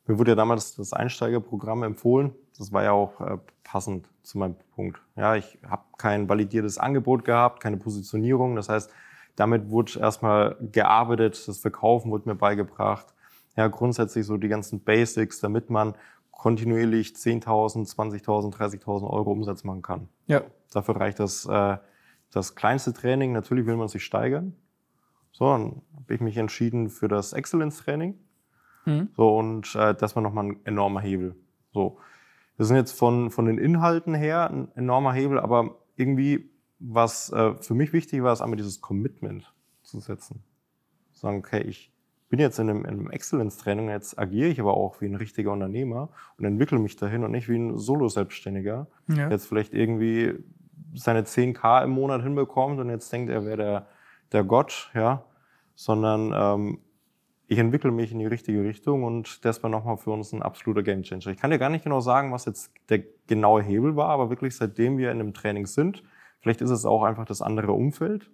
mir 0.07 0.17
wurde 0.17 0.31
ja 0.31 0.35
damals 0.35 0.75
das 0.75 0.93
Einsteigerprogramm 0.93 1.83
empfohlen. 1.83 2.33
Das 2.57 2.71
war 2.71 2.83
ja 2.83 2.91
auch 2.91 3.19
äh, 3.19 3.37
passend 3.63 4.07
zu 4.29 4.37
meinem 4.37 4.55
Punkt. 4.75 5.01
Ja, 5.15 5.35
ich 5.35 5.57
habe 5.67 5.83
kein 5.97 6.29
validiertes 6.29 6.77
Angebot 6.77 7.25
gehabt, 7.25 7.61
keine 7.61 7.77
Positionierung. 7.77 8.55
Das 8.55 8.69
heißt, 8.69 8.91
damit 9.35 9.69
wurde 9.69 9.99
erstmal 9.99 10.55
gearbeitet, 10.71 11.47
das 11.47 11.57
Verkaufen 11.57 12.11
wurde 12.11 12.29
mir 12.29 12.35
beigebracht. 12.35 13.07
Ja, 13.55 13.67
grundsätzlich 13.67 14.25
so 14.25 14.37
die 14.37 14.47
ganzen 14.47 14.81
Basics, 14.81 15.39
damit 15.39 15.69
man 15.69 15.95
kontinuierlich 16.31 17.09
10.000, 17.09 17.93
20.000, 17.93 18.55
30.000 18.55 19.09
Euro 19.09 19.31
Umsatz 19.31 19.63
machen 19.63 19.81
kann. 19.81 20.09
Ja. 20.27 20.43
Dafür 20.71 20.97
reicht 20.97 21.19
das, 21.19 21.45
äh, 21.45 21.77
das 22.31 22.55
kleinste 22.55 22.93
Training. 22.93 23.33
Natürlich 23.33 23.65
will 23.65 23.75
man 23.75 23.87
sich 23.87 24.05
steigern. 24.05 24.55
So, 25.31 25.45
dann 25.45 25.81
habe 25.95 26.13
ich 26.13 26.21
mich 26.21 26.37
entschieden 26.37 26.89
für 26.89 27.07
das 27.07 27.33
Excellence-Training. 27.33 28.17
Mhm. 28.85 29.09
So, 29.15 29.37
und 29.37 29.75
äh, 29.75 29.95
das 29.95 30.15
war 30.15 30.23
nochmal 30.23 30.45
ein 30.45 30.59
enormer 30.65 31.01
Hebel. 31.01 31.35
So. 31.73 31.97
Das 32.59 32.67
sind 32.67 32.75
jetzt 32.75 32.91
von, 32.91 33.31
von 33.31 33.45
den 33.45 33.57
Inhalten 33.57 34.13
her 34.13 34.49
ein 34.49 34.67
enormer 34.75 35.13
Hebel, 35.13 35.39
aber 35.39 35.77
irgendwie, 35.95 36.51
was 36.77 37.31
äh, 37.31 37.53
für 37.55 37.73
mich 37.73 37.93
wichtig 37.93 38.21
war, 38.21 38.33
ist 38.33 38.41
einmal 38.41 38.57
dieses 38.57 38.81
Commitment 38.81 39.53
zu 39.81 40.01
setzen. 40.01 40.43
Sagen, 41.13 41.37
okay, 41.37 41.61
ich 41.61 41.93
bin 42.27 42.41
jetzt 42.41 42.59
in 42.59 42.69
einem, 42.69 42.83
in 42.83 42.89
einem 42.89 43.11
Excellence-Training, 43.11 43.87
jetzt 43.87 44.19
agiere 44.19 44.49
ich 44.49 44.59
aber 44.59 44.73
auch 44.73 44.99
wie 44.99 45.05
ein 45.05 45.15
richtiger 45.15 45.53
Unternehmer 45.53 46.09
und 46.37 46.43
entwickle 46.43 46.79
mich 46.79 46.97
dahin 46.97 47.23
und 47.23 47.31
nicht 47.31 47.47
wie 47.47 47.55
ein 47.55 47.77
Solo-Selbstständiger, 47.77 48.87
ja. 49.07 49.15
der 49.15 49.29
jetzt 49.29 49.47
vielleicht 49.47 49.73
irgendwie 49.73 50.33
seine 50.93 51.21
10k 51.21 51.85
im 51.85 51.91
Monat 51.91 52.23
hinbekommt 52.23 52.81
und 52.81 52.89
jetzt 52.89 53.09
denkt, 53.13 53.29
er 53.29 53.45
wäre 53.45 53.57
der, 53.57 53.87
der 54.33 54.43
Gott, 54.43 54.91
ja, 54.93 55.23
sondern 55.75 56.33
ähm, 56.35 56.79
ich 57.49 57.57
entwickle 57.57 57.89
mich 57.89 58.11
in 58.11 58.19
die 58.19 58.27
richtige 58.27 58.63
Richtung 58.63 59.03
und 59.03 59.43
das 59.43 59.63
war 59.63 59.71
nochmal 59.71 59.97
für 59.97 60.11
uns 60.11 60.31
ein 60.33 60.43
absoluter 60.43 60.83
Gamechanger. 60.83 61.27
Ich 61.27 61.39
kann 61.39 61.49
dir 61.49 61.57
gar 61.57 61.71
nicht 61.71 61.83
genau 61.83 61.99
sagen, 61.99 62.31
was 62.31 62.45
jetzt 62.45 62.71
der 62.89 63.01
genaue 63.25 63.63
Hebel 63.63 63.95
war, 63.95 64.09
aber 64.09 64.29
wirklich 64.29 64.55
seitdem 64.55 64.99
wir 64.99 65.09
in 65.11 65.19
einem 65.19 65.33
Training 65.33 65.65
sind, 65.65 66.03
vielleicht 66.41 66.61
ist 66.61 66.69
es 66.69 66.85
auch 66.85 67.01
einfach 67.01 67.25
das 67.25 67.41
andere 67.41 67.71
Umfeld. 67.71 68.29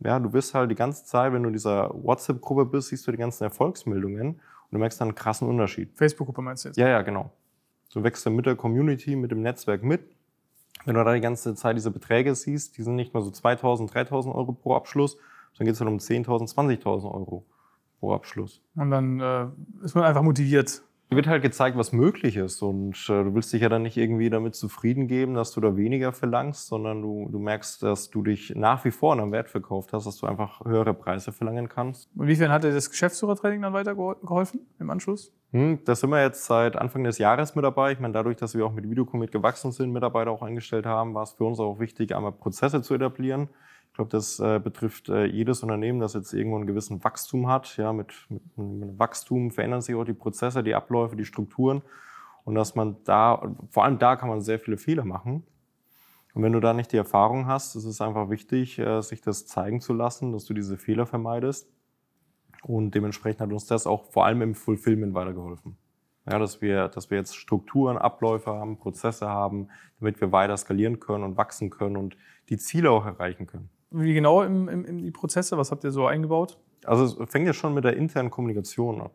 Ja, 0.00 0.18
du 0.18 0.28
bist 0.28 0.54
halt 0.54 0.72
die 0.72 0.74
ganze 0.74 1.04
Zeit, 1.04 1.32
wenn 1.32 1.44
du 1.44 1.50
in 1.50 1.52
dieser 1.52 1.90
WhatsApp-Gruppe 1.94 2.64
bist, 2.64 2.88
siehst 2.88 3.06
du 3.06 3.12
die 3.12 3.16
ganzen 3.16 3.44
Erfolgsmeldungen 3.44 4.30
und 4.30 4.40
du 4.72 4.78
merkst 4.78 5.00
dann 5.00 5.08
einen 5.08 5.14
krassen 5.14 5.48
Unterschied. 5.48 5.92
Facebook-Gruppe 5.94 6.42
meinst 6.42 6.64
du 6.64 6.70
jetzt? 6.70 6.78
Ja, 6.78 6.88
ja, 6.88 7.02
genau. 7.02 7.30
Du 7.94 8.02
wächst 8.02 8.26
dann 8.26 8.34
mit 8.34 8.46
der 8.46 8.56
Community, 8.56 9.14
mit 9.14 9.30
dem 9.30 9.40
Netzwerk 9.40 9.84
mit. 9.84 10.00
Wenn 10.84 10.96
du 10.96 11.04
da 11.04 11.14
die 11.14 11.20
ganze 11.20 11.54
Zeit 11.54 11.76
diese 11.76 11.92
Beträge 11.92 12.34
siehst, 12.34 12.76
die 12.76 12.82
sind 12.82 12.96
nicht 12.96 13.14
mehr 13.14 13.22
so 13.22 13.30
2000, 13.30 13.94
3000 13.94 14.34
Euro 14.34 14.50
pro 14.50 14.74
Abschluss, 14.74 15.16
dann 15.56 15.64
geht 15.64 15.74
es 15.74 15.80
halt 15.80 15.88
um 15.88 15.98
10.000, 15.98 16.52
20.000 16.52 17.04
Euro 17.12 17.44
pro 17.98 18.12
Abschluss. 18.12 18.62
Und 18.74 18.90
dann 18.90 19.20
äh, 19.20 19.46
ist 19.84 19.94
man 19.94 20.04
einfach 20.04 20.22
motiviert. 20.22 20.82
Dir 21.10 21.16
wird 21.16 21.26
halt 21.26 21.42
gezeigt, 21.42 21.78
was 21.78 21.92
möglich 21.92 22.36
ist. 22.36 22.60
Und 22.60 22.94
äh, 23.08 23.24
du 23.24 23.34
willst 23.34 23.50
dich 23.52 23.62
ja 23.62 23.70
dann 23.70 23.82
nicht 23.82 23.96
irgendwie 23.96 24.28
damit 24.28 24.54
zufrieden 24.54 25.08
geben, 25.08 25.34
dass 25.34 25.52
du 25.52 25.60
da 25.62 25.74
weniger 25.74 26.12
verlangst, 26.12 26.66
sondern 26.66 27.00
du, 27.00 27.28
du 27.32 27.38
merkst, 27.38 27.82
dass 27.82 28.10
du 28.10 28.22
dich 28.22 28.52
nach 28.54 28.84
wie 28.84 28.90
vor 28.90 29.14
an 29.14 29.20
einem 29.20 29.32
Wert 29.32 29.48
verkauft 29.48 29.94
hast, 29.94 30.06
dass 30.06 30.18
du 30.18 30.26
einfach 30.26 30.62
höhere 30.66 30.92
Preise 30.92 31.32
verlangen 31.32 31.70
kannst. 31.70 32.10
Inwiefern 32.14 32.50
hat 32.50 32.64
dir 32.64 32.74
das 32.74 32.90
Geschäftsführertraining 32.90 33.62
dann 33.62 33.72
weitergeholfen 33.72 34.66
im 34.78 34.90
Anschluss? 34.90 35.32
Hm, 35.52 35.78
da 35.86 35.94
sind 35.94 36.10
wir 36.10 36.22
jetzt 36.22 36.44
seit 36.44 36.76
Anfang 36.76 37.04
des 37.04 37.16
Jahres 37.16 37.54
mit 37.54 37.64
dabei. 37.64 37.92
Ich 37.92 38.00
meine, 38.00 38.12
dadurch, 38.12 38.36
dass 38.36 38.54
wir 38.54 38.66
auch 38.66 38.72
mit 38.72 38.88
Videocommit 38.90 39.32
gewachsen 39.32 39.72
sind, 39.72 39.90
Mitarbeiter 39.90 40.30
auch 40.30 40.42
eingestellt 40.42 40.84
haben, 40.84 41.14
war 41.14 41.22
es 41.22 41.32
für 41.32 41.44
uns 41.44 41.58
auch 41.58 41.80
wichtig, 41.80 42.14
einmal 42.14 42.32
Prozesse 42.32 42.82
zu 42.82 42.92
etablieren 42.92 43.48
glaube, 43.98 44.10
das 44.10 44.38
äh, 44.38 44.60
betrifft 44.62 45.08
äh, 45.08 45.24
jedes 45.24 45.62
Unternehmen, 45.64 45.98
das 45.98 46.14
jetzt 46.14 46.32
irgendwo 46.32 46.56
einen 46.56 46.68
gewissen 46.68 47.02
Wachstum 47.02 47.48
hat. 47.48 47.76
Ja, 47.76 47.92
mit, 47.92 48.14
mit, 48.28 48.56
mit 48.56 48.98
Wachstum 48.98 49.50
verändern 49.50 49.82
sich 49.82 49.96
auch 49.96 50.04
die 50.04 50.14
Prozesse, 50.14 50.62
die 50.62 50.76
Abläufe, 50.76 51.16
die 51.16 51.24
Strukturen. 51.24 51.82
Und 52.44 52.54
dass 52.54 52.76
man 52.76 52.96
da, 53.04 53.56
vor 53.70 53.84
allem 53.84 53.98
da 53.98 54.14
kann 54.14 54.28
man 54.28 54.40
sehr 54.40 54.60
viele 54.60 54.78
Fehler 54.78 55.04
machen. 55.04 55.42
Und 56.32 56.42
wenn 56.44 56.52
du 56.52 56.60
da 56.60 56.74
nicht 56.74 56.92
die 56.92 56.96
Erfahrung 56.96 57.46
hast, 57.46 57.74
ist 57.74 57.86
es 57.86 58.00
einfach 58.00 58.30
wichtig, 58.30 58.78
äh, 58.78 59.00
sich 59.00 59.20
das 59.20 59.46
zeigen 59.46 59.80
zu 59.80 59.92
lassen, 59.92 60.32
dass 60.32 60.44
du 60.44 60.54
diese 60.54 60.78
Fehler 60.78 61.04
vermeidest. 61.04 61.68
Und 62.62 62.92
dementsprechend 62.92 63.40
hat 63.40 63.50
uns 63.50 63.66
das 63.66 63.88
auch 63.88 64.04
vor 64.12 64.26
allem 64.26 64.42
im 64.42 64.54
Fulfillment 64.54 65.14
weitergeholfen. 65.14 65.76
Ja, 66.30 66.38
dass 66.38 66.62
wir, 66.62 66.86
dass 66.86 67.10
wir 67.10 67.18
jetzt 67.18 67.34
Strukturen, 67.34 67.98
Abläufe 67.98 68.52
haben, 68.52 68.78
Prozesse 68.78 69.28
haben, 69.28 69.70
damit 69.98 70.20
wir 70.20 70.30
weiter 70.30 70.56
skalieren 70.56 71.00
können 71.00 71.24
und 71.24 71.36
wachsen 71.36 71.70
können 71.70 71.96
und 71.96 72.16
die 72.48 72.58
Ziele 72.58 72.92
auch 72.92 73.04
erreichen 73.04 73.48
können. 73.48 73.70
Wie 73.90 74.14
genau 74.14 74.42
im, 74.42 74.68
im, 74.68 74.84
in 74.84 74.98
die 74.98 75.10
Prozesse? 75.10 75.56
Was 75.56 75.70
habt 75.70 75.84
ihr 75.84 75.90
so 75.90 76.06
eingebaut? 76.06 76.58
Also 76.84 77.22
es 77.22 77.30
fängt 77.30 77.46
ja 77.46 77.52
schon 77.52 77.74
mit 77.74 77.84
der 77.84 77.96
internen 77.96 78.30
Kommunikation 78.30 79.00
ab. 79.00 79.12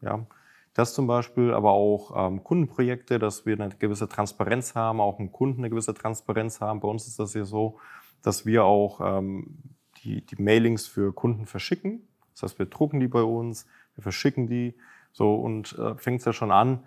Ja. 0.00 0.26
Das 0.74 0.94
zum 0.94 1.06
Beispiel, 1.06 1.52
aber 1.52 1.72
auch 1.72 2.12
ähm, 2.14 2.44
Kundenprojekte, 2.44 3.18
dass 3.18 3.46
wir 3.46 3.54
eine 3.54 3.70
gewisse 3.70 4.08
Transparenz 4.08 4.74
haben, 4.74 5.00
auch 5.00 5.18
im 5.18 5.32
Kunden 5.32 5.60
eine 5.60 5.70
gewisse 5.70 5.94
Transparenz 5.94 6.60
haben. 6.60 6.80
Bei 6.80 6.88
uns 6.88 7.06
ist 7.08 7.18
das 7.18 7.34
ja 7.34 7.44
so, 7.44 7.78
dass 8.22 8.46
wir 8.46 8.64
auch 8.64 9.00
ähm, 9.00 9.58
die, 10.04 10.24
die 10.24 10.40
Mailings 10.40 10.86
für 10.86 11.12
Kunden 11.12 11.46
verschicken. 11.46 12.06
Das 12.32 12.44
heißt, 12.44 12.58
wir 12.58 12.66
drucken 12.66 13.00
die 13.00 13.08
bei 13.08 13.22
uns, 13.22 13.66
wir 13.96 14.02
verschicken 14.02 14.46
die. 14.46 14.74
So 15.12 15.34
und 15.34 15.76
äh, 15.78 15.96
fängt 15.96 16.20
es 16.20 16.26
ja 16.26 16.32
schon 16.32 16.52
an. 16.52 16.84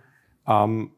Ähm, 0.47 0.91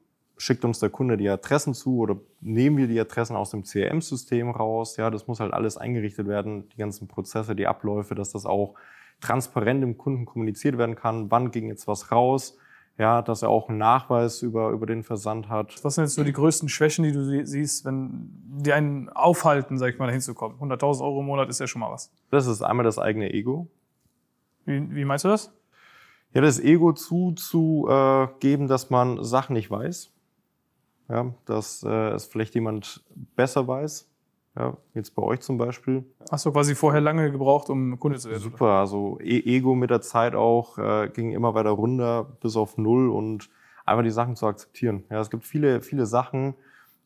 schickt 0.44 0.66
uns 0.66 0.80
der 0.80 0.90
Kunde 0.90 1.16
die 1.16 1.30
Adressen 1.30 1.74
zu 1.74 2.00
oder 2.00 2.18
nehmen 2.42 2.76
wir 2.76 2.88
die 2.88 3.00
Adressen 3.00 3.38
aus 3.38 3.52
dem 3.52 3.64
CRM-System 3.64 4.50
raus. 4.50 4.98
Ja, 4.98 5.10
das 5.10 5.26
muss 5.26 5.40
halt 5.40 5.54
alles 5.54 5.78
eingerichtet 5.78 6.28
werden, 6.28 6.68
die 6.68 6.78
ganzen 6.78 7.08
Prozesse, 7.08 7.56
die 7.56 7.66
Abläufe, 7.66 8.14
dass 8.14 8.34
das 8.34 8.46
auch 8.46 8.76
transparent 9.22 9.82
dem 9.82 9.98
Kunden 9.98 10.26
kommuniziert 10.26 10.78
werden 10.78 10.96
kann. 10.96 11.32
Wann 11.32 11.52
ging 11.52 11.70
jetzt 11.70 11.88
was 11.88 12.12
raus? 12.12 12.58
Ja, 12.98 13.22
dass 13.22 13.42
er 13.42 13.50
auch 13.50 13.70
einen 13.70 13.78
Nachweis 13.78 14.42
über, 14.42 14.72
über 14.72 14.86
den 14.86 15.04
Versand 15.04 15.48
hat. 15.48 15.82
Was 15.84 15.96
sind 15.96 16.04
jetzt 16.04 16.16
so 16.16 16.26
die 16.26 16.34
größten 16.34 16.68
Schwächen, 16.68 17.06
die 17.06 17.14
du 17.14 17.46
siehst, 17.46 17.86
wenn 17.86 18.30
die 18.62 18.74
einen 18.74 19.08
aufhalten, 19.10 19.78
sag 19.78 19.94
ich 19.94 19.98
mal, 19.98 20.08
da 20.08 20.12
hinzukommen? 20.12 20.58
100.000 20.60 21.02
Euro 21.02 21.22
im 21.22 21.26
Monat 21.26 21.50
ist 21.50 21.62
ja 21.62 21.68
schon 21.68 21.80
mal 21.80 21.92
was. 21.92 22.12
Das 22.30 22.48
ist 22.48 22.62
einmal 22.62 22.84
das 22.84 23.00
eigene 23.00 23.34
Ego. 23.34 23.70
Wie, 24.66 24.94
wie 24.94 25.06
meinst 25.06 25.24
du 25.24 25.30
das? 25.30 25.54
Ja, 26.34 26.42
das 26.42 26.60
Ego 26.60 26.92
zuzugeben, 26.92 28.66
äh, 28.66 28.70
dass 28.70 28.90
man 28.90 29.24
Sachen 29.24 29.54
nicht 29.54 29.72
weiß 29.72 30.13
ja, 31.10 31.34
dass 31.46 31.84
äh, 31.84 32.12
es 32.12 32.26
vielleicht 32.26 32.56
jemand 32.56 33.04
besser 33.36 33.68
weiß. 33.68 34.10
Ja, 34.56 34.78
jetzt 34.94 35.16
bei 35.16 35.24
euch 35.24 35.42
zum 35.42 35.58
Beispiel. 35.58 36.06
Hast 36.30 36.46
du 36.46 36.52
quasi 36.52 36.76
vorher 36.76 37.02
lange 37.02 37.32
gebraucht, 37.32 37.70
um 37.70 38.00
Kunde 38.00 38.20
zu 38.20 38.30
werden? 38.30 38.42
Super, 38.42 38.68
also 38.68 39.18
e 39.20 39.40
Ego 39.40 39.74
mit 39.74 39.90
der 39.90 40.02
Zeit 40.02 40.36
auch 40.36 40.78
äh, 40.78 41.10
ging 41.10 41.32
immer 41.32 41.56
weiter 41.56 41.72
runter 41.72 42.38
bis 42.40 42.56
auf 42.56 42.78
null 42.78 43.10
und 43.10 43.50
einfach 43.84 44.04
die 44.04 44.12
Sachen 44.12 44.36
zu 44.36 44.46
akzeptieren. 44.46 45.06
Ja, 45.10 45.20
es 45.20 45.32
gibt 45.32 45.44
viele, 45.44 45.82
viele 45.82 46.06
Sachen, 46.06 46.54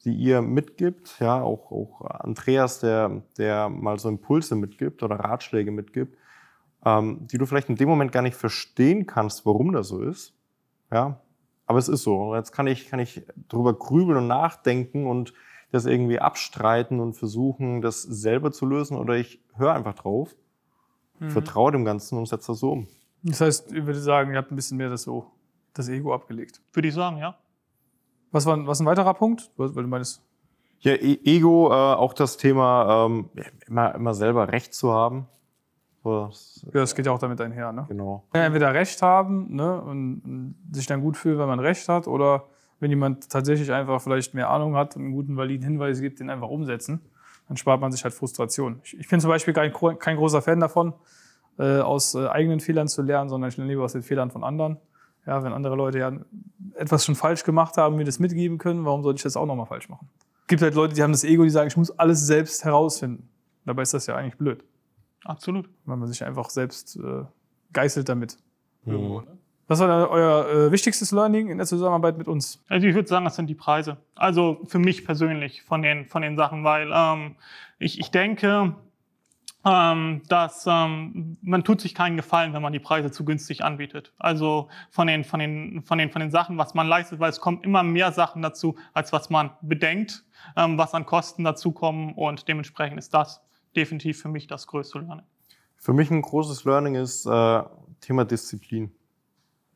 die 0.04 0.14
ihr 0.14 0.42
mitgibt. 0.42 1.20
Ja, 1.22 1.42
auch, 1.42 1.72
auch 1.72 2.02
Andreas, 2.02 2.82
der, 2.82 3.24
der 3.38 3.70
mal 3.70 3.98
so 3.98 4.10
Impulse 4.10 4.56
mitgibt 4.56 5.02
oder 5.02 5.16
Ratschläge 5.16 5.72
mitgibt, 5.72 6.18
ähm, 6.86 7.28
die 7.28 7.38
du 7.38 7.46
vielleicht 7.46 7.70
in 7.70 7.78
dem 7.78 7.88
Moment 7.88 8.12
gar 8.12 8.24
nicht 8.24 8.36
verstehen 8.36 9.08
kannst, 9.08 9.46
warum 9.46 9.72
das 9.72 9.88
so 9.88 10.02
ist. 10.02 10.34
Ja, 10.92 11.22
aber 11.68 11.80
es 11.80 11.90
ist 11.90 12.04
so. 12.04 12.34
Jetzt 12.34 12.54
kann 12.54 12.66
ich, 12.66 12.90
kann 12.90 13.00
ich 13.00 13.22
drüber 13.50 13.74
grübeln 13.74 14.18
und 14.18 14.28
nachdenken 14.28 15.06
und 15.06 15.34
das 15.72 15.86
irgendwie 15.86 16.20
abstreiten 16.20 17.02
und 17.02 17.14
versuchen, 17.14 17.82
das 17.82 18.02
selber 18.02 18.52
zu 18.52 18.66
lösen. 18.66 18.98
Oder 18.98 19.16
ich 19.16 19.42
höre 19.56 19.74
einfach 19.74 19.94
drauf, 19.94 20.36
mhm. 21.20 21.30
vertraue 21.30 21.74
dem 21.74 21.84
Ganzen 21.84 22.18
und 22.18 22.26
setze 22.26 22.54
das 22.54 22.60
so 22.60 22.72
um. 22.72 22.88
Das 23.22 23.42
heißt, 23.42 23.74
ich 23.74 23.86
würde 23.86 24.00
sagen, 24.00 24.32
ihr 24.32 24.38
habt 24.38 24.52
ein 24.52 24.56
bisschen 24.56 24.78
mehr 24.78 24.90
das, 24.90 25.04
so, 25.04 25.30
das 25.74 25.90
Ego 25.90 26.14
abgelegt. 26.14 26.62
Würde 26.72 26.88
ich 26.88 26.94
sagen, 26.94 27.18
ja. 27.18 27.38
Was 28.32 28.46
war 28.46 28.66
was 28.66 28.80
ein 28.80 28.86
weiterer 28.86 29.14
Punkt? 29.14 29.52
Weil 29.58 29.70
du 29.70 29.82
meinst. 29.84 30.22
Ja, 30.80 30.94
e 30.94 31.20
Ego, 31.26 31.70
äh, 31.70 31.74
auch 31.74 32.14
das 32.14 32.38
Thema, 32.38 33.06
ähm, 33.06 33.30
immer, 33.68 33.96
immer 33.96 34.14
selber 34.14 34.52
Recht 34.52 34.74
zu 34.74 34.94
haben. 34.94 35.28
Ja, 36.08 36.30
das 36.72 36.96
geht 36.96 37.06
ja 37.06 37.12
auch 37.12 37.20
damit 37.20 37.40
einher. 37.42 37.72
Ne? 37.72 37.86
Genau. 37.88 38.24
Entweder 38.34 38.74
Recht 38.74 39.02
haben 39.02 39.56
ne, 39.56 39.82
und, 39.82 40.22
und 40.24 40.56
sich 40.72 40.86
dann 40.86 41.02
gut 41.02 41.18
fühlen, 41.18 41.40
wenn 41.40 41.48
man 41.48 41.60
Recht 41.60 41.88
hat, 41.90 42.08
oder 42.08 42.46
wenn 42.80 42.90
jemand 42.90 43.30
tatsächlich 43.30 43.72
einfach 43.72 44.02
vielleicht 44.02 44.34
mehr 44.34 44.50
Ahnung 44.50 44.76
hat 44.76 44.96
und 44.96 45.04
einen 45.04 45.12
guten, 45.12 45.38
validen 45.38 45.66
Hinweis 45.66 46.00
gibt, 46.00 46.20
den 46.20 46.30
einfach 46.30 46.50
umsetzen. 46.50 47.02
Dann 47.48 47.58
spart 47.58 47.82
man 47.82 47.92
sich 47.92 48.04
halt 48.04 48.14
Frustration. 48.14 48.82
Ich, 48.84 49.00
ich 49.00 49.08
bin 49.08 49.20
zum 49.20 49.30
Beispiel 49.30 49.54
kein, 49.54 49.74
kein 50.00 50.18
großer 50.18 50.42
Fan 50.42 50.60
davon, 50.60 50.94
äh, 51.58 51.80
aus 51.80 52.14
äh, 52.14 52.28
eigenen 52.28 52.60
Fehlern 52.60 52.88
zu 52.88 53.02
lernen, 53.02 53.30
sondern 53.30 53.50
ich 53.50 53.58
lerne 53.58 53.72
lieber 53.72 53.84
aus 53.84 53.94
den 53.94 54.04
Fehlern 54.04 54.32
von 54.32 54.44
anderen. 54.44 54.78
Ja, 55.26 55.44
wenn 55.44 55.54
andere 55.54 55.76
Leute 55.76 56.00
ja 56.00 56.12
etwas 56.76 57.06
schon 57.06 57.16
falsch 57.16 57.44
gemacht 57.44 57.78
haben, 57.78 57.98
mir 57.98 58.06
das 58.06 58.20
mitgeben 58.20 58.58
können, 58.58 58.86
warum 58.86 59.04
sollte 59.04 59.18
ich 59.18 59.24
das 59.24 59.36
auch 59.36 59.46
nochmal 59.46 59.66
falsch 59.66 59.90
machen? 59.90 60.08
Es 60.42 60.48
gibt 60.48 60.62
halt 60.62 60.76
Leute, 60.76 60.94
die 60.94 61.04
haben 61.04 61.12
das 61.12 61.24
Ego, 61.24 61.44
die 61.44 61.50
sagen, 61.50 61.68
ich 61.68 61.76
muss 61.76 61.92
alles 61.92 62.26
selbst 62.26 62.64
herausfinden. 62.64 63.28
Dabei 63.66 63.82
ist 63.82 63.94
das 63.94 64.06
ja 64.08 64.16
eigentlich 64.16 64.38
blöd. 64.38 64.64
Absolut. 65.28 65.70
Weil 65.86 65.98
man 65.98 66.08
sich 66.08 66.24
einfach 66.24 66.50
selbst 66.50 66.96
äh, 66.98 67.24
geißelt 67.74 68.08
damit. 68.08 68.38
Mhm. 68.86 68.94
Irgendwo, 68.94 69.22
ne? 69.22 69.38
Was 69.70 69.82
war 69.82 70.10
euer 70.10 70.48
äh, 70.48 70.72
wichtigstes 70.72 71.12
Learning 71.12 71.50
in 71.50 71.58
der 71.58 71.68
Zusammenarbeit 71.68 72.18
mit 72.18 72.30
uns? 72.30 72.64
Also 72.70 72.88
ich 72.88 72.96
würde 72.96 73.10
sagen, 73.10 73.26
das 73.26 73.36
sind 73.36 73.48
die 73.48 73.56
Preise. 73.56 73.98
Also 74.16 74.62
für 74.66 74.80
mich 74.80 75.06
persönlich 75.06 75.62
von 75.62 75.82
den, 75.82 76.06
von 76.06 76.22
den 76.22 76.38
Sachen, 76.38 76.64
weil 76.64 76.90
ähm, 76.94 77.36
ich, 77.78 78.00
ich 78.00 78.10
denke, 78.10 78.76
ähm, 79.66 80.22
dass 80.30 80.66
ähm, 80.68 81.38
man 81.42 81.66
tut 81.66 81.82
sich 81.82 81.94
keinen 81.94 82.16
Gefallen, 82.16 82.54
wenn 82.54 82.62
man 82.62 82.72
die 82.72 82.80
Preise 82.80 83.12
zu 83.12 83.26
günstig 83.26 83.62
anbietet. 83.62 84.14
Also 84.18 84.70
von 84.90 85.08
den, 85.08 85.26
von 85.26 85.42
den, 85.42 85.84
von 85.84 85.98
den, 85.98 86.12
von 86.12 86.22
den 86.22 86.32
Sachen, 86.32 86.58
was 86.58 86.74
man 86.74 86.88
leistet, 86.88 87.20
weil 87.20 87.30
es 87.30 87.42
kommen 87.42 87.62
immer 87.64 87.84
mehr 87.84 88.14
Sachen 88.14 88.42
dazu, 88.42 88.78
als 88.94 89.12
was 89.12 89.30
man 89.30 89.52
bedenkt, 89.62 90.24
ähm, 90.56 90.78
was 90.78 90.94
an 90.94 91.06
Kosten 91.06 91.44
dazukommen 91.44 92.14
und 92.14 92.48
dementsprechend 92.48 93.00
ist 93.00 93.14
das 93.14 93.42
definitiv 93.78 94.22
für 94.22 94.30
mich 94.30 94.48
das 94.48 94.68
größte 94.68 95.00
Learning. 95.00 95.26
Für 95.78 95.94
mich 95.94 96.12
ein 96.12 96.22
großes 96.22 96.66
Learning 96.66 96.96
ist 96.96 97.26
äh, 97.26 97.64
Thema 98.02 98.26
Disziplin. 98.26 98.92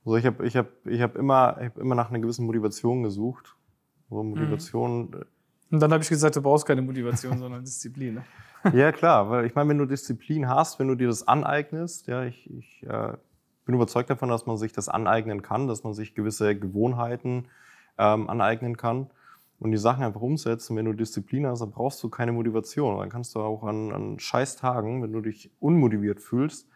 Also 0.04 0.18
ich 0.18 0.26
habe 0.26 0.46
ich 0.46 0.58
hab, 0.58 0.68
ich 0.86 1.02
hab 1.02 1.16
immer, 1.16 1.58
ich 1.60 1.66
hab 1.68 1.78
immer 1.78 1.96
nach 1.96 2.10
einer 2.10 2.20
gewissen 2.20 2.46
Motivation 2.46 3.04
gesucht. 3.04 3.56
So 4.10 4.24
Motivation. 4.24 5.12
Mhm. 5.12 5.26
Und 5.72 5.80
dann 5.80 5.94
habe 5.94 6.04
ich 6.04 6.10
gesagt, 6.10 6.36
du 6.36 6.42
brauchst 6.42 6.66
keine 6.66 6.82
Motivation, 6.82 7.38
sondern 7.38 7.62
Disziplin. 7.64 8.16
Ne? 8.16 8.26
Ja, 8.74 8.92
klar, 8.92 9.28
weil 9.32 9.46
ich 9.46 9.56
meine, 9.56 9.70
wenn 9.70 9.80
du 9.80 9.88
Disziplin 9.88 10.48
hast, 10.48 10.78
wenn 10.78 10.88
du 10.88 10.94
dir 10.94 11.08
das 11.08 11.28
aneignest, 11.28 12.06
ja, 12.06 12.26
ich, 12.26 12.48
ich 12.52 12.84
äh, 12.84 13.14
bin 13.66 13.74
überzeugt 13.74 14.12
davon, 14.12 14.30
dass 14.30 14.46
man 14.46 14.58
sich 14.58 14.72
das 14.72 14.88
aneignen 14.88 15.42
kann, 15.42 15.68
dass 15.68 15.84
man 15.84 15.96
sich 15.96 16.14
gewisse 16.14 16.56
Gewohnheiten 16.56 17.48
ähm, 17.98 18.30
aneignen 18.30 18.78
kann 18.78 19.10
und 19.62 19.72
die 19.72 19.78
Sachen 19.78 20.04
einfach 20.04 20.22
umsetzen. 20.22 20.76
Wenn 20.76 20.86
du 20.86 20.94
Disziplin 20.94 21.46
hast, 21.46 21.60
dann 21.60 21.70
brauchst 21.70 22.02
du 22.02 22.10
keine 22.10 22.32
Motivation. 22.32 22.98
Dann 22.98 23.10
kannst 23.10 23.36
du 23.36 23.40
auch 23.40 23.64
an, 23.64 23.94
an 23.94 24.20
scheiß 24.20 24.56
Tagen, 24.56 25.04
wenn 25.04 25.14
du 25.14 25.22
dich 25.22 25.52
unmotiviert 25.60 26.20
fühlst, 26.20 26.68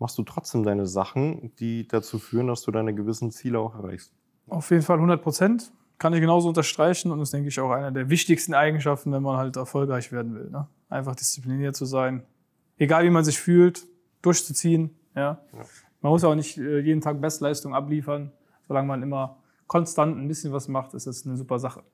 machst 0.00 0.18
du 0.18 0.24
trotzdem 0.24 0.64
deine 0.64 0.86
Sachen, 0.86 1.54
die 1.60 1.86
dazu 1.86 2.18
führen, 2.18 2.48
dass 2.48 2.62
du 2.62 2.72
deine 2.72 2.94
gewissen 2.94 3.30
Ziele 3.30 3.60
auch 3.60 3.76
erreichst. 3.76 4.12
Auf 4.48 4.70
jeden 4.70 4.82
Fall 4.82 4.96
100 4.96 5.22
Prozent. 5.22 5.72
Kann 5.98 6.14
ich 6.14 6.20
genauso 6.20 6.48
unterstreichen 6.48 7.12
und 7.12 7.20
das 7.20 7.30
denke 7.30 7.46
ich 7.48 7.60
auch 7.60 7.70
einer 7.70 7.92
der 7.92 8.10
wichtigsten 8.10 8.54
Eigenschaften, 8.54 9.12
wenn 9.12 9.22
man 9.22 9.36
halt 9.36 9.56
erfolgreich 9.56 10.10
werden 10.10 10.34
will. 10.34 10.50
Ne? 10.50 10.66
Einfach 10.88 11.14
diszipliniert 11.14 11.76
zu 11.76 11.84
sein. 11.84 12.24
Egal 12.76 13.04
wie 13.04 13.10
man 13.10 13.22
sich 13.22 13.38
fühlt, 13.38 13.86
durchzuziehen. 14.20 14.90
Ja? 15.14 15.38
ja. 15.52 15.64
Man 16.00 16.10
muss 16.10 16.24
auch 16.24 16.34
nicht 16.34 16.58
äh, 16.58 16.80
jeden 16.80 17.00
Tag 17.00 17.20
Bestleistung 17.20 17.72
abliefern. 17.72 18.32
Solange 18.66 18.88
man 18.88 19.00
immer 19.00 19.36
konstant 19.68 20.18
ein 20.18 20.26
bisschen 20.26 20.52
was 20.52 20.66
macht, 20.66 20.94
ist 20.94 21.06
das 21.06 21.24
eine 21.24 21.36
super 21.36 21.60
Sache. 21.60 21.84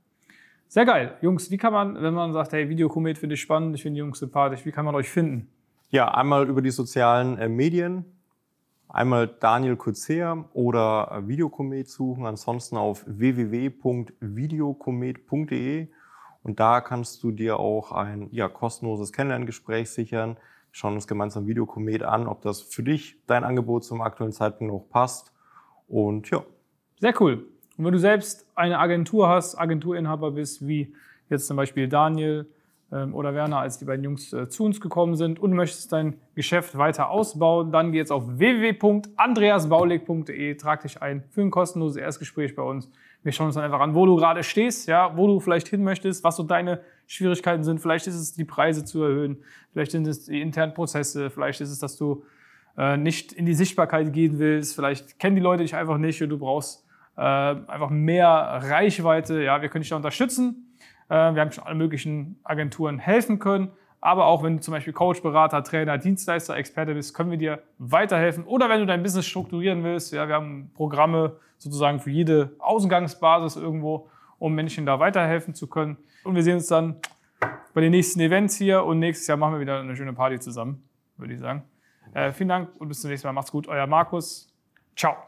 Sehr 0.68 0.84
geil. 0.84 1.16
Jungs, 1.22 1.50
wie 1.50 1.56
kann 1.56 1.72
man, 1.72 2.02
wenn 2.02 2.12
man 2.12 2.34
sagt, 2.34 2.52
hey, 2.52 2.68
Videokomet 2.68 3.16
finde 3.16 3.34
ich 3.34 3.40
spannend, 3.40 3.74
ich 3.74 3.80
finde 3.82 3.94
die 3.94 4.00
Jungs 4.00 4.18
sympathisch, 4.18 4.66
wie 4.66 4.70
kann 4.70 4.84
man 4.84 4.94
euch 4.94 5.08
finden? 5.08 5.48
Ja, 5.88 6.12
einmal 6.12 6.46
über 6.46 6.60
die 6.60 6.70
sozialen 6.70 7.38
äh, 7.38 7.48
Medien, 7.48 8.04
einmal 8.86 9.26
Daniel 9.26 9.76
Kurzea 9.76 10.44
oder 10.52 11.10
äh, 11.10 11.26
Videokomet 11.26 11.88
suchen, 11.88 12.26
ansonsten 12.26 12.76
auf 12.76 13.02
www.videokomet.de 13.06 15.88
und 16.42 16.60
da 16.60 16.82
kannst 16.82 17.22
du 17.22 17.30
dir 17.30 17.58
auch 17.58 17.92
ein 17.92 18.28
ja, 18.30 18.48
kostenloses 18.48 19.12
Kennenlerngespräch 19.12 19.88
sichern. 19.90 20.34
Wir 20.34 20.72
schauen 20.72 20.94
uns 20.94 21.06
gemeinsam 21.06 21.46
Videokomet 21.46 22.02
an, 22.02 22.26
ob 22.26 22.42
das 22.42 22.60
für 22.60 22.82
dich, 22.82 23.16
dein 23.26 23.44
Angebot 23.44 23.84
zum 23.84 24.02
aktuellen 24.02 24.32
Zeitpunkt 24.32 24.72
noch 24.72 24.86
passt. 24.90 25.32
Und 25.88 26.30
ja. 26.30 26.42
Sehr 27.00 27.14
cool. 27.20 27.46
Und 27.78 27.84
wenn 27.84 27.92
du 27.92 27.98
selbst 27.98 28.46
eine 28.54 28.78
Agentur 28.78 29.28
hast, 29.28 29.56
Agenturinhaber 29.56 30.32
bist, 30.32 30.66
wie 30.66 30.92
jetzt 31.30 31.46
zum 31.46 31.56
Beispiel 31.56 31.88
Daniel, 31.88 32.46
ähm, 32.90 33.14
oder 33.14 33.34
Werner, 33.34 33.58
als 33.58 33.78
die 33.78 33.84
beiden 33.84 34.02
Jungs 34.02 34.32
äh, 34.32 34.48
zu 34.48 34.64
uns 34.64 34.80
gekommen 34.80 35.14
sind 35.14 35.38
und 35.38 35.52
möchtest 35.52 35.92
dein 35.92 36.14
Geschäft 36.34 36.78
weiter 36.78 37.10
ausbauen, 37.10 37.70
dann 37.70 37.92
geh 37.92 37.98
jetzt 37.98 38.10
auf 38.10 38.38
www.andreasbaulig.de, 38.38 40.54
trag 40.54 40.80
dich 40.80 41.02
ein 41.02 41.22
für 41.30 41.42
ein 41.42 41.50
kostenloses 41.50 41.98
Erstgespräch 41.98 42.54
bei 42.54 42.62
uns. 42.62 42.90
Wir 43.22 43.32
schauen 43.32 43.48
uns 43.48 43.56
dann 43.56 43.64
einfach 43.64 43.80
an, 43.80 43.94
wo 43.94 44.06
du 44.06 44.16
gerade 44.16 44.42
stehst, 44.42 44.88
ja, 44.88 45.14
wo 45.18 45.26
du 45.26 45.38
vielleicht 45.38 45.68
hin 45.68 45.84
möchtest, 45.84 46.24
was 46.24 46.36
so 46.36 46.44
deine 46.44 46.80
Schwierigkeiten 47.06 47.62
sind. 47.62 47.80
Vielleicht 47.80 48.06
ist 48.06 48.14
es 48.14 48.32
die 48.32 48.46
Preise 48.46 48.86
zu 48.86 49.02
erhöhen, 49.02 49.44
vielleicht 49.72 49.90
sind 49.90 50.06
es 50.06 50.24
die 50.24 50.40
internen 50.40 50.72
Prozesse, 50.72 51.28
vielleicht 51.28 51.60
ist 51.60 51.70
es, 51.70 51.80
dass 51.80 51.98
du 51.98 52.24
äh, 52.78 52.96
nicht 52.96 53.34
in 53.34 53.44
die 53.44 53.52
Sichtbarkeit 53.52 54.14
gehen 54.14 54.38
willst, 54.38 54.74
vielleicht 54.74 55.18
kennen 55.18 55.36
die 55.36 55.42
Leute 55.42 55.62
dich 55.62 55.74
einfach 55.74 55.98
nicht 55.98 56.22
und 56.22 56.30
du 56.30 56.38
brauchst 56.38 56.87
äh, 57.18 57.20
einfach 57.20 57.90
mehr 57.90 58.28
Reichweite. 58.62 59.42
Ja, 59.42 59.60
wir 59.60 59.68
können 59.68 59.82
dich 59.82 59.90
da 59.90 59.96
unterstützen. 59.96 60.76
Äh, 61.08 61.34
wir 61.34 61.40
haben 61.40 61.50
schon 61.50 61.64
alle 61.64 61.74
möglichen 61.74 62.38
Agenturen 62.44 62.98
helfen 62.98 63.40
können. 63.40 63.72
Aber 64.00 64.26
auch 64.26 64.44
wenn 64.44 64.58
du 64.58 64.62
zum 64.62 64.72
Beispiel 64.72 64.92
Coach, 64.92 65.20
Berater, 65.22 65.64
Trainer, 65.64 65.98
Dienstleister, 65.98 66.56
Experte 66.56 66.94
bist, 66.94 67.14
können 67.14 67.32
wir 67.32 67.38
dir 67.38 67.62
weiterhelfen. 67.78 68.44
Oder 68.44 68.68
wenn 68.68 68.78
du 68.78 68.86
dein 68.86 69.02
Business 69.02 69.26
strukturieren 69.26 69.82
willst, 69.82 70.12
ja, 70.12 70.28
wir 70.28 70.36
haben 70.36 70.70
Programme 70.74 71.36
sozusagen 71.56 71.98
für 71.98 72.10
jede 72.10 72.54
Ausgangsbasis 72.60 73.56
irgendwo, 73.56 74.08
um 74.38 74.54
Menschen 74.54 74.86
da 74.86 75.00
weiterhelfen 75.00 75.54
zu 75.54 75.66
können. 75.66 75.96
Und 76.22 76.36
wir 76.36 76.44
sehen 76.44 76.54
uns 76.54 76.68
dann 76.68 77.00
bei 77.74 77.80
den 77.80 77.90
nächsten 77.90 78.20
Events 78.20 78.56
hier 78.56 78.84
und 78.84 79.00
nächstes 79.00 79.26
Jahr 79.26 79.36
machen 79.36 79.54
wir 79.54 79.60
wieder 79.60 79.80
eine 79.80 79.96
schöne 79.96 80.12
Party 80.12 80.38
zusammen, 80.38 80.88
würde 81.16 81.34
ich 81.34 81.40
sagen. 81.40 81.64
Äh, 82.14 82.30
vielen 82.30 82.48
Dank 82.48 82.70
und 82.78 82.86
bis 82.86 83.00
zum 83.00 83.10
nächsten 83.10 83.26
Mal. 83.26 83.32
Macht's 83.32 83.50
gut, 83.50 83.66
euer 83.66 83.88
Markus. 83.88 84.54
Ciao. 84.94 85.27